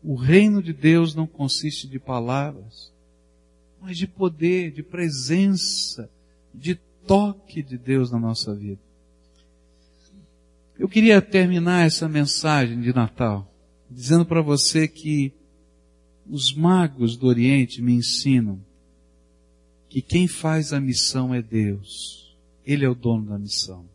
O 0.07 0.13
reino 0.13 0.61
de 0.61 0.71
Deus 0.71 1.15
não 1.15 1.25
consiste 1.25 1.87
de 1.87 1.97
palavras, 1.97 2.93
mas 3.81 3.97
de 3.97 4.05
poder, 4.05 4.71
de 4.71 4.83
presença, 4.83 6.07
de 6.53 6.75
toque 7.07 7.63
de 7.63 7.75
Deus 7.75 8.11
na 8.11 8.19
nossa 8.19 8.53
vida. 8.53 8.79
Eu 10.77 10.87
queria 10.87 11.19
terminar 11.23 11.87
essa 11.87 12.07
mensagem 12.07 12.79
de 12.81 12.93
Natal 12.93 13.51
dizendo 13.89 14.27
para 14.27 14.43
você 14.43 14.87
que 14.87 15.33
os 16.29 16.53
magos 16.53 17.17
do 17.17 17.25
Oriente 17.25 17.81
me 17.81 17.93
ensinam 17.93 18.59
que 19.89 20.03
quem 20.03 20.27
faz 20.27 20.71
a 20.71 20.79
missão 20.79 21.33
é 21.33 21.41
Deus. 21.41 22.35
Ele 22.63 22.85
é 22.85 22.89
o 22.89 22.93
dono 22.93 23.25
da 23.25 23.39
missão. 23.39 23.85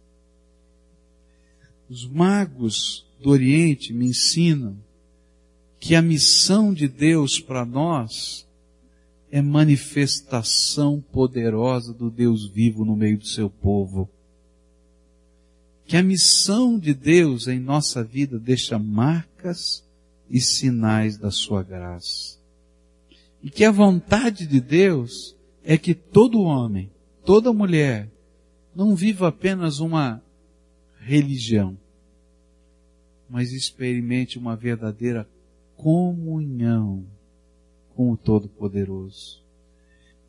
Os 1.88 2.04
magos 2.04 3.06
do 3.20 3.30
Oriente 3.30 3.92
me 3.92 4.06
ensinam 4.06 4.76
que 5.80 5.94
a 5.94 6.02
missão 6.02 6.74
de 6.74 6.86
Deus 6.86 7.40
para 7.40 7.64
nós 7.64 8.46
é 9.32 9.40
manifestação 9.40 11.02
poderosa 11.10 11.94
do 11.94 12.10
Deus 12.10 12.46
vivo 12.46 12.84
no 12.84 12.94
meio 12.94 13.16
do 13.16 13.26
seu 13.26 13.48
povo. 13.48 14.08
Que 15.86 15.96
a 15.96 16.02
missão 16.02 16.78
de 16.78 16.92
Deus 16.92 17.48
em 17.48 17.58
nossa 17.58 18.04
vida 18.04 18.38
deixa 18.38 18.78
marcas 18.78 19.82
e 20.28 20.38
sinais 20.38 21.16
da 21.16 21.30
sua 21.30 21.62
graça. 21.62 22.38
E 23.42 23.48
que 23.50 23.64
a 23.64 23.70
vontade 23.70 24.46
de 24.46 24.60
Deus 24.60 25.34
é 25.64 25.78
que 25.78 25.94
todo 25.94 26.42
homem, 26.42 26.90
toda 27.24 27.52
mulher, 27.54 28.10
não 28.76 28.94
viva 28.94 29.28
apenas 29.28 29.80
uma 29.80 30.22
religião, 31.00 31.76
mas 33.28 33.52
experimente 33.52 34.38
uma 34.38 34.54
verdadeira 34.54 35.26
comunhão 35.80 37.06
com 37.96 38.12
o 38.12 38.16
Todo-Poderoso. 38.16 39.42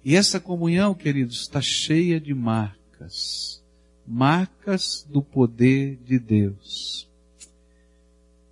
E 0.04 0.16
essa 0.16 0.40
comunhão, 0.40 0.96
queridos, 0.96 1.42
está 1.42 1.62
cheia 1.62 2.22
de 2.22 2.34
marcas. 2.34 3.62
Marcas 4.08 5.06
do 5.10 5.22
poder 5.22 5.98
de 6.06 6.18
Deus. 6.18 7.08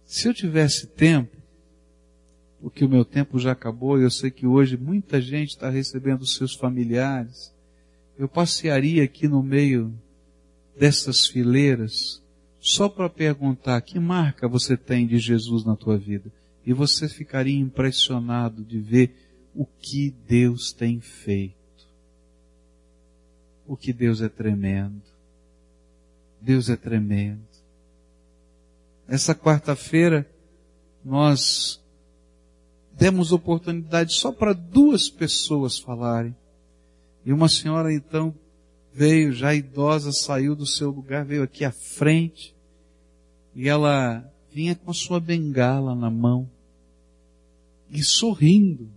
Se 0.05 0.27
eu 0.27 0.33
tivesse 0.33 0.87
tempo, 0.87 1.37
porque 2.61 2.83
o 2.83 2.89
meu 2.89 3.05
tempo 3.05 3.39
já 3.39 3.53
acabou 3.53 3.97
e 3.97 4.03
eu 4.03 4.11
sei 4.11 4.29
que 4.29 4.45
hoje 4.45 4.75
muita 4.75 5.21
gente 5.21 5.51
está 5.51 5.69
recebendo 5.69 6.25
seus 6.25 6.53
familiares, 6.53 7.53
eu 8.17 8.27
passearia 8.27 9.05
aqui 9.05 9.25
no 9.25 9.41
meio 9.41 9.93
dessas 10.77 11.27
fileiras, 11.27 12.21
só 12.59 12.89
para 12.89 13.09
perguntar 13.09 13.79
que 13.81 13.97
marca 13.97 14.49
você 14.49 14.75
tem 14.75 15.07
de 15.07 15.17
Jesus 15.17 15.63
na 15.63 15.77
tua 15.77 15.97
vida. 15.97 16.29
E 16.65 16.73
você 16.73 17.07
ficaria 17.07 17.57
impressionado 17.57 18.63
de 18.63 18.79
ver 18.79 19.15
o 19.55 19.65
que 19.65 20.11
Deus 20.27 20.71
tem 20.71 20.99
feito. 20.99 21.55
O 23.67 23.75
que 23.75 23.93
Deus 23.93 24.21
é 24.21 24.29
tremendo. 24.29 25.01
Deus 26.41 26.69
é 26.69 26.75
tremendo. 26.75 27.47
Essa 29.07 29.33
quarta-feira 29.33 30.29
nós 31.03 31.81
demos 32.91 33.31
oportunidade 33.31 34.13
só 34.13 34.31
para 34.31 34.53
duas 34.53 35.09
pessoas 35.09 35.79
falarem. 35.79 36.35
E 37.25 37.33
uma 37.33 37.49
senhora 37.49 37.93
então 37.93 38.33
veio, 38.93 39.31
já 39.31 39.53
idosa, 39.53 40.11
saiu 40.11 40.55
do 40.55 40.65
seu 40.65 40.89
lugar, 40.89 41.23
veio 41.25 41.43
aqui 41.43 41.63
à 41.63 41.71
frente, 41.71 42.55
e 43.55 43.67
ela 43.69 44.29
vinha 44.53 44.75
com 44.75 44.91
a 44.91 44.93
sua 44.93 45.19
bengala 45.19 45.95
na 45.95 46.09
mão, 46.09 46.49
e 47.89 48.03
sorrindo. 48.03 48.89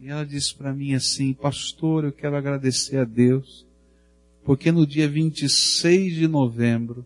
E 0.00 0.08
ela 0.08 0.24
disse 0.24 0.54
para 0.54 0.72
mim 0.72 0.94
assim, 0.94 1.32
pastor, 1.32 2.04
eu 2.04 2.12
quero 2.12 2.36
agradecer 2.36 2.98
a 2.98 3.04
Deus, 3.04 3.66
porque 4.44 4.70
no 4.70 4.86
dia 4.86 5.08
26 5.08 6.14
de 6.14 6.28
novembro, 6.28 7.04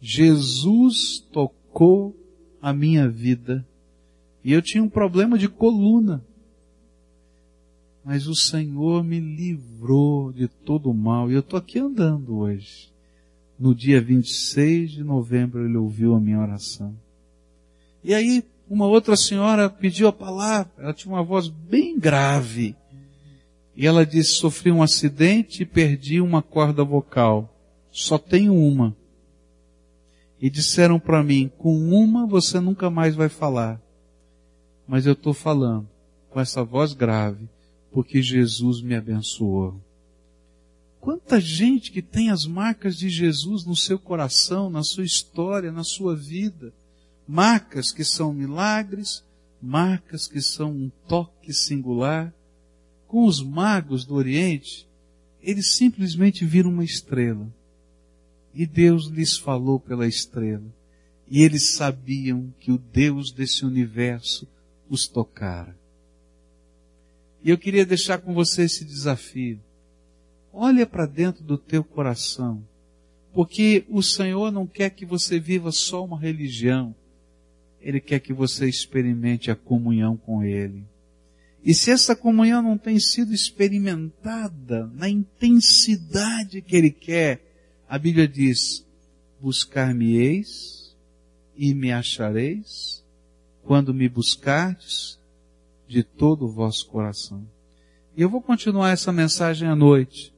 Jesus 0.00 1.24
tocou 1.32 2.16
a 2.60 2.72
minha 2.72 3.08
vida, 3.08 3.66
e 4.42 4.52
eu 4.52 4.60
tinha 4.60 4.82
um 4.82 4.88
problema 4.88 5.38
de 5.38 5.48
coluna 5.48 6.24
mas 8.04 8.26
o 8.26 8.34
Senhor 8.34 9.02
me 9.02 9.18
livrou 9.18 10.30
de 10.30 10.46
todo 10.46 10.90
o 10.90 10.94
mal. 10.94 11.30
E 11.30 11.34
eu 11.34 11.40
estou 11.40 11.58
aqui 11.58 11.78
andando 11.78 12.36
hoje. 12.36 12.92
No 13.58 13.74
dia 13.74 14.00
26 14.00 14.90
de 14.92 15.04
novembro 15.04 15.64
ele 15.64 15.76
ouviu 15.76 16.14
a 16.14 16.20
minha 16.20 16.40
oração. 16.40 16.94
E 18.02 18.12
aí 18.12 18.44
uma 18.68 18.86
outra 18.86 19.16
senhora 19.16 19.68
pediu 19.68 20.08
a 20.08 20.12
palavra, 20.12 20.72
ela 20.78 20.92
tinha 20.92 21.14
uma 21.14 21.22
voz 21.22 21.48
bem 21.48 21.98
grave. 21.98 22.74
E 23.76 23.86
ela 23.86 24.06
disse, 24.06 24.34
sofri 24.34 24.70
um 24.70 24.82
acidente 24.82 25.62
e 25.62 25.66
perdi 25.66 26.20
uma 26.20 26.40
corda 26.40 26.84
vocal. 26.84 27.52
Só 27.90 28.18
tenho 28.18 28.54
uma. 28.54 28.96
E 30.40 30.48
disseram 30.48 30.98
para 30.98 31.22
mim, 31.22 31.50
com 31.58 31.76
uma 31.76 32.26
você 32.26 32.60
nunca 32.60 32.88
mais 32.88 33.14
vai 33.14 33.28
falar. 33.28 33.80
Mas 34.86 35.06
eu 35.06 35.12
estou 35.12 35.34
falando 35.34 35.88
com 36.30 36.40
essa 36.40 36.62
voz 36.62 36.92
grave 36.92 37.48
porque 37.90 38.20
Jesus 38.20 38.82
me 38.82 38.94
abençoou. 38.94 39.80
Quanta 41.04 41.38
gente 41.38 41.92
que 41.92 42.00
tem 42.00 42.30
as 42.30 42.46
marcas 42.46 42.96
de 42.96 43.10
Jesus 43.10 43.62
no 43.66 43.76
seu 43.76 43.98
coração, 43.98 44.70
na 44.70 44.82
sua 44.82 45.04
história, 45.04 45.70
na 45.70 45.84
sua 45.84 46.16
vida. 46.16 46.72
Marcas 47.28 47.92
que 47.92 48.02
são 48.02 48.32
milagres, 48.32 49.22
marcas 49.60 50.26
que 50.26 50.40
são 50.40 50.70
um 50.72 50.90
toque 51.06 51.52
singular. 51.52 52.32
Com 53.06 53.26
os 53.26 53.42
magos 53.42 54.06
do 54.06 54.14
Oriente, 54.14 54.88
eles 55.42 55.74
simplesmente 55.76 56.42
viram 56.46 56.70
uma 56.70 56.84
estrela. 56.84 57.52
E 58.54 58.64
Deus 58.64 59.08
lhes 59.08 59.36
falou 59.36 59.78
pela 59.78 60.08
estrela. 60.08 60.74
E 61.28 61.42
eles 61.42 61.74
sabiam 61.74 62.50
que 62.58 62.72
o 62.72 62.78
Deus 62.78 63.30
desse 63.30 63.66
universo 63.66 64.48
os 64.88 65.06
tocara. 65.06 65.76
E 67.42 67.50
eu 67.50 67.58
queria 67.58 67.84
deixar 67.84 68.22
com 68.22 68.32
você 68.32 68.62
esse 68.62 68.86
desafio. 68.86 69.60
Olha 70.54 70.86
para 70.86 71.04
dentro 71.04 71.42
do 71.42 71.58
teu 71.58 71.82
coração. 71.82 72.62
Porque 73.32 73.84
o 73.88 74.00
Senhor 74.00 74.52
não 74.52 74.66
quer 74.66 74.90
que 74.90 75.04
você 75.04 75.40
viva 75.40 75.72
só 75.72 76.04
uma 76.04 76.18
religião. 76.18 76.94
Ele 77.80 78.00
quer 78.00 78.20
que 78.20 78.32
você 78.32 78.68
experimente 78.68 79.50
a 79.50 79.56
comunhão 79.56 80.16
com 80.16 80.44
Ele. 80.44 80.84
E 81.64 81.74
se 81.74 81.90
essa 81.90 82.14
comunhão 82.14 82.62
não 82.62 82.76
tem 82.76 83.00
sido 83.00 83.32
experimentada 83.32 84.86
na 84.94 85.08
intensidade 85.08 86.60
que 86.60 86.76
Ele 86.76 86.90
quer, 86.90 87.42
a 87.88 87.98
Bíblia 87.98 88.28
diz, 88.28 88.86
buscar-me-eis 89.40 90.94
e 91.56 91.74
me 91.74 91.90
achareis 91.90 93.02
quando 93.62 93.94
me 93.94 94.08
buscardes 94.08 95.18
de 95.88 96.02
todo 96.02 96.44
o 96.44 96.52
vosso 96.52 96.86
coração. 96.86 97.46
E 98.16 98.20
eu 98.20 98.28
vou 98.28 98.42
continuar 98.42 98.90
essa 98.90 99.12
mensagem 99.12 99.66
à 99.66 99.74
noite. 99.74 100.33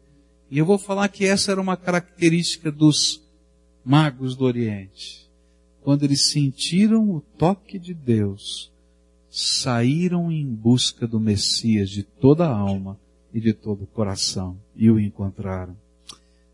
E 0.51 0.59
eu 0.59 0.67
vou 0.67 0.79
falar 0.79 1.09
que 1.09 1.25
essa 1.25 1.51
era 1.51 1.61
uma 1.61 1.77
característica 1.77 2.71
dos 2.71 3.23
magos 3.85 4.37
do 4.37 4.45
Oriente. 4.45 5.29
Quando 5.83 6.05
eles 6.05 6.31
sentiram 6.31 7.11
o 7.11 7.21
toque 7.21 7.79
de 7.79 7.95
Deus, 7.95 8.71
saíram 9.31 10.31
em 10.31 10.47
busca 10.47 11.07
do 11.07 11.21
Messias 11.21 11.91
de 11.91 12.03
toda 12.03 12.47
a 12.47 12.57
alma 12.57 12.99
e 13.33 13.41
de 13.41 13.53
todo 13.53 13.85
o 13.85 13.87
coração 13.87 14.57
e 14.75 14.91
o 14.91 14.99
encontraram. 14.99 15.77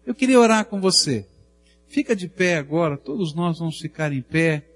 Eu 0.07 0.15
queria 0.15 0.41
orar 0.41 0.65
com 0.65 0.81
você. 0.81 1.27
Fica 1.87 2.17
de 2.17 2.27
pé 2.27 2.57
agora, 2.57 2.97
todos 2.97 3.35
nós 3.35 3.59
vamos 3.59 3.79
ficar 3.79 4.13
em 4.13 4.23
pé. 4.23 4.67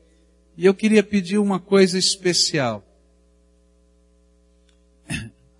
E 0.56 0.64
eu 0.64 0.74
queria 0.74 1.02
pedir 1.02 1.38
uma 1.38 1.58
coisa 1.58 1.98
especial. 1.98 2.84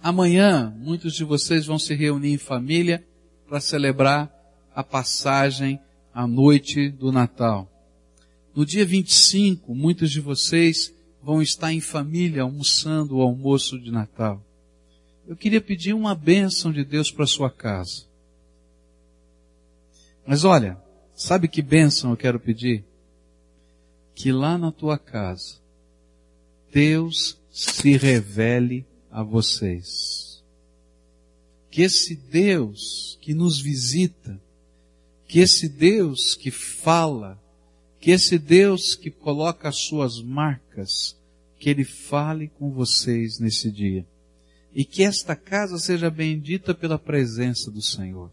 Amanhã, 0.03 0.75
muitos 0.79 1.15
de 1.15 1.25
vocês 1.25 1.67
vão 1.67 1.79
se 1.79 1.95
reunir 1.95 2.33
em 2.33 2.39
família 2.39 3.05
para 3.47 3.61
celebrar 3.61 4.31
a 4.75 4.83
passagem, 4.83 5.81
a 6.13 6.27
noite 6.27 6.89
do 6.91 7.13
Natal. 7.13 7.71
No 8.55 8.65
dia 8.65 8.85
25, 8.85 9.75
muitos 9.75 10.11
de 10.11 10.21
vocês 10.21 10.93
vão 11.23 11.43
estar 11.43 11.73
em 11.73 11.81
família 11.81 12.43
almoçando 12.43 13.17
o 13.17 13.23
almoço 13.23 13.79
de 13.79 13.91
Natal. 13.91 14.43
Eu 15.27 15.37
queria 15.37 15.61
pedir 15.61 15.93
uma 15.93 16.15
bênção 16.15 16.73
de 16.73 16.85
Deus 16.85 17.11
para 17.11 17.27
sua 17.27 17.51
casa. 17.51 18.05
Mas 20.27 20.45
olha, 20.45 20.79
sabe 21.15 21.49
que 21.49 21.63
bênção 21.63 22.11
eu 22.11 22.17
quero 22.17 22.39
pedir? 22.39 22.85
Que 24.15 24.33
lá 24.33 24.57
na 24.57 24.73
tua 24.73 24.99
casa, 24.99 25.59
Deus 26.73 27.39
se 27.51 27.97
revele 27.97 28.87
a 29.11 29.23
vocês. 29.23 30.26
Que 31.77 31.83
esse 31.83 32.17
Deus 32.17 33.19
que 33.21 33.35
nos 33.35 33.61
visita, 33.61 34.41
que 35.29 35.41
esse 35.41 35.69
Deus 35.69 36.35
que 36.35 36.51
fala, 36.51 37.39
que 38.01 38.13
esse 38.13 38.39
Deus 38.39 38.95
que 38.95 39.11
coloca 39.11 39.69
as 39.69 39.77
suas 39.81 40.23
marcas, 40.23 41.15
que 41.59 41.69
Ele 41.69 41.85
fale 41.85 42.49
com 42.49 42.71
vocês 42.71 43.39
nesse 43.39 43.71
dia. 43.71 44.07
E 44.75 44.87
que 44.87 45.03
esta 45.03 45.37
casa 45.37 45.79
seja 45.79 46.09
bendita 46.09 46.73
pela 46.73 46.99
presença 46.99 47.71
do 47.71 47.83
Senhor. 47.83 48.33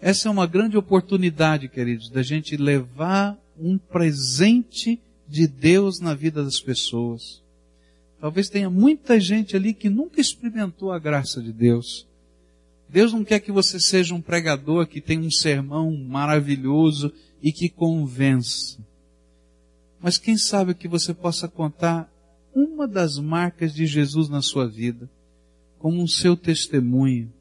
Essa 0.00 0.26
é 0.26 0.30
uma 0.32 0.48
grande 0.48 0.76
oportunidade, 0.76 1.68
queridos, 1.68 2.10
da 2.10 2.24
gente 2.24 2.56
levar 2.56 3.38
um 3.56 3.78
presente 3.78 5.00
de 5.28 5.46
Deus 5.46 6.00
na 6.00 6.16
vida 6.16 6.42
das 6.42 6.58
pessoas. 6.58 7.40
Talvez 8.20 8.48
tenha 8.48 8.68
muita 8.68 9.20
gente 9.20 9.54
ali 9.54 9.72
que 9.72 9.88
nunca 9.88 10.20
experimentou 10.20 10.90
a 10.90 10.98
graça 10.98 11.40
de 11.40 11.52
Deus. 11.52 12.12
Deus 12.94 13.12
não 13.12 13.24
quer 13.24 13.40
que 13.40 13.50
você 13.50 13.80
seja 13.80 14.14
um 14.14 14.20
pregador 14.20 14.86
que 14.86 15.00
tem 15.00 15.18
um 15.18 15.30
sermão 15.30 15.96
maravilhoso 15.96 17.12
e 17.42 17.50
que 17.50 17.68
convença. 17.68 18.78
Mas 20.00 20.16
quem 20.16 20.38
sabe 20.38 20.76
que 20.76 20.86
você 20.86 21.12
possa 21.12 21.48
contar 21.48 22.08
uma 22.54 22.86
das 22.86 23.18
marcas 23.18 23.74
de 23.74 23.84
Jesus 23.84 24.28
na 24.28 24.40
sua 24.40 24.68
vida, 24.68 25.10
como 25.76 26.00
um 26.00 26.06
seu 26.06 26.36
testemunho, 26.36 27.32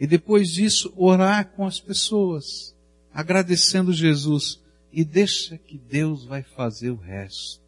e 0.00 0.06
depois 0.06 0.48
disso 0.50 0.90
orar 0.96 1.50
com 1.50 1.66
as 1.66 1.78
pessoas, 1.78 2.74
agradecendo 3.12 3.92
Jesus, 3.92 4.58
e 4.90 5.04
deixa 5.04 5.58
que 5.58 5.76
Deus 5.76 6.24
vai 6.24 6.42
fazer 6.42 6.88
o 6.88 6.96
resto. 6.96 7.60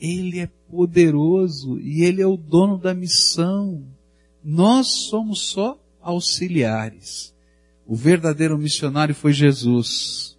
Ele 0.00 0.38
é 0.38 0.48
poderoso 0.70 1.78
e 1.78 2.02
Ele 2.02 2.22
é 2.22 2.26
o 2.26 2.38
dono 2.38 2.78
da 2.78 2.94
missão. 2.94 3.84
Nós 4.42 4.86
somos 4.86 5.40
só 5.40 5.78
auxiliares. 6.02 7.34
O 7.86 7.94
verdadeiro 7.94 8.56
missionário 8.56 9.14
foi 9.14 9.32
Jesus. 9.32 10.38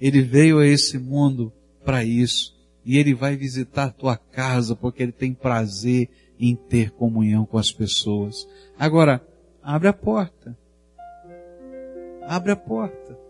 Ele 0.00 0.22
veio 0.22 0.58
a 0.58 0.66
esse 0.66 0.98
mundo 0.98 1.52
para 1.84 2.04
isso. 2.04 2.56
E 2.84 2.98
Ele 2.98 3.14
vai 3.14 3.36
visitar 3.36 3.84
a 3.84 3.90
tua 3.90 4.16
casa 4.16 4.74
porque 4.74 5.02
Ele 5.02 5.12
tem 5.12 5.32
prazer 5.32 6.08
em 6.38 6.56
ter 6.56 6.90
comunhão 6.90 7.44
com 7.44 7.58
as 7.58 7.72
pessoas. 7.72 8.46
Agora, 8.78 9.24
abre 9.62 9.88
a 9.88 9.92
porta. 9.92 10.56
Abre 12.26 12.52
a 12.52 12.56
porta 12.56 13.22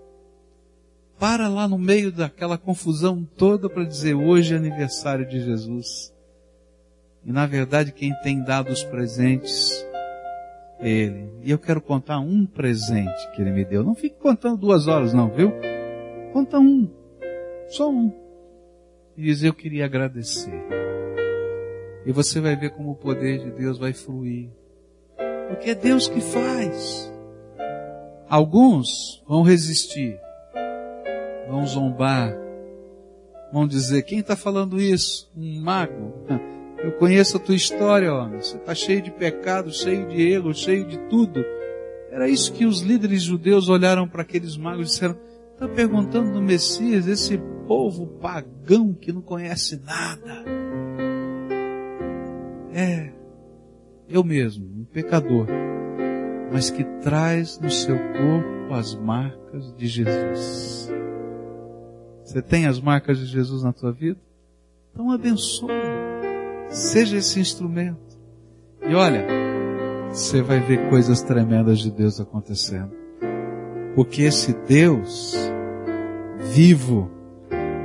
para 1.23 1.47
lá 1.47 1.69
no 1.69 1.79
meio 1.79 2.11
daquela 2.11 2.59
confusão 2.59 3.25
toda 3.37 3.71
para 3.71 3.85
dizer 3.85 4.13
hoje 4.13 4.55
é 4.55 4.57
aniversário 4.57 5.25
de 5.25 5.41
Jesus. 5.41 6.13
E 7.25 7.31
na 7.31 7.47
verdade 7.47 7.93
quem 7.93 8.13
tem 8.25 8.43
dado 8.43 8.73
os 8.73 8.83
presentes 8.83 9.87
Ele. 10.83 11.31
E 11.43 11.51
eu 11.51 11.59
quero 11.59 11.81
contar 11.81 12.19
um 12.19 12.45
presente 12.45 13.31
que 13.31 13.41
Ele 13.41 13.53
me 13.53 13.65
deu. 13.65 13.85
Não 13.85 13.95
fique 13.95 14.17
contando 14.17 14.59
duas 14.59 14.89
horas 14.89 15.15
não, 15.15 15.31
viu? 15.31 15.53
Conta 16.33 16.59
um. 16.59 16.91
Só 17.69 17.89
um. 17.89 18.13
E 19.17 19.23
diz, 19.23 19.43
eu 19.43 19.55
queria 19.55 19.85
agradecer. 19.85 20.63
E 22.05 22.11
você 22.11 22.41
vai 22.41 22.57
ver 22.57 22.71
como 22.71 22.91
o 22.91 22.97
poder 22.97 23.39
de 23.39 23.51
Deus 23.53 23.79
vai 23.79 23.93
fluir. 23.93 24.51
Porque 25.49 25.71
é 25.71 25.75
Deus 25.75 26.09
que 26.09 26.21
faz. 26.21 27.13
Alguns 28.29 29.23
vão 29.29 29.43
resistir, 29.43 30.19
vão 31.47 31.67
zombar, 31.67 32.35
vão 33.53 33.69
dizer, 33.69 34.03
quem 34.05 34.21
está 34.21 34.35
falando 34.35 34.81
isso? 34.81 35.31
Um 35.37 35.61
mago? 35.61 36.15
Eu 36.83 36.93
conheço 36.93 37.37
a 37.37 37.41
tua 37.41 37.55
história, 37.55 38.13
homem. 38.13 38.41
Você 38.41 38.57
está 38.57 38.75
cheio 38.75 39.01
de 39.01 39.11
pecados, 39.11 39.81
cheio 39.81 40.09
de 40.09 40.21
erros, 40.21 40.59
cheio 40.59 40.85
de 40.85 40.99
tudo. 41.09 41.45
Era 42.11 42.29
isso 42.29 42.53
que 42.53 42.67
os 42.67 42.81
líderes 42.81 43.23
judeus 43.23 43.69
olharam 43.69 44.09
para 44.09 44.23
aqueles 44.23 44.57
magos 44.57 44.89
e 44.89 44.91
disseram, 44.91 45.17
está 45.53 45.69
perguntando 45.69 46.33
do 46.33 46.43
Messias, 46.43 47.07
esse 47.07 47.39
povo 47.67 48.07
pagão 48.07 48.93
que 48.93 49.13
não 49.13 49.23
conhece 49.23 49.81
nada. 49.85 50.45
É, 52.75 53.13
eu 54.09 54.25
mesmo, 54.25 54.67
um 54.67 54.85
pecador, 54.85 55.47
mas 56.53 56.69
que 56.69 56.85
traz 57.01 57.59
no 57.61 57.71
seu 57.71 57.97
corpo 57.97 58.75
as 58.75 58.95
marcas 58.95 59.73
de 59.77 59.87
Jesus. 59.87 60.91
Você 62.25 62.43
tem 62.43 62.67
as 62.67 62.81
marcas 62.81 63.19
de 63.19 63.27
Jesus 63.27 63.63
na 63.63 63.73
tua 63.73 63.93
vida? 63.93 64.19
Então 64.93 65.11
abençoe. 65.11 65.71
Seja 66.73 67.19
esse 67.19 67.39
instrumento. 67.39 68.19
E 68.81 68.95
olha, 68.95 69.27
você 70.11 70.41
vai 70.41 70.59
ver 70.59 70.89
coisas 70.89 71.21
tremendas 71.21 71.79
de 71.81 71.91
Deus 71.91 72.19
acontecendo. 72.19 72.91
Porque 73.95 74.23
esse 74.23 74.55
Deus 74.67 75.37
vivo, 76.55 77.11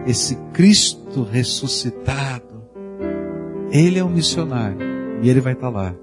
esse 0.08 0.38
Cristo 0.54 1.24
ressuscitado, 1.24 2.64
Ele 3.72 4.00
é 4.00 4.04
o 4.04 4.10
missionário 4.10 4.80
e 5.22 5.30
Ele 5.30 5.42
vai 5.42 5.52
estar 5.52 5.68
lá, 5.68 5.94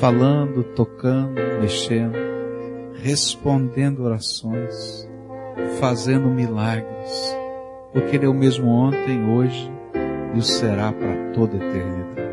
falando, 0.00 0.64
tocando, 0.64 1.34
mexendo, 1.60 2.16
respondendo 2.94 4.02
orações, 4.02 5.06
fazendo 5.78 6.28
milagres, 6.30 7.36
porque 7.92 8.16
Ele 8.16 8.24
é 8.24 8.28
o 8.28 8.34
mesmo 8.34 8.68
ontem, 8.68 9.22
hoje 9.30 9.75
e 10.36 10.38
o 10.38 10.42
será 10.42 10.92
para 10.92 11.32
toda 11.32 11.54
a 11.54 11.56
eternidade. 11.56 12.25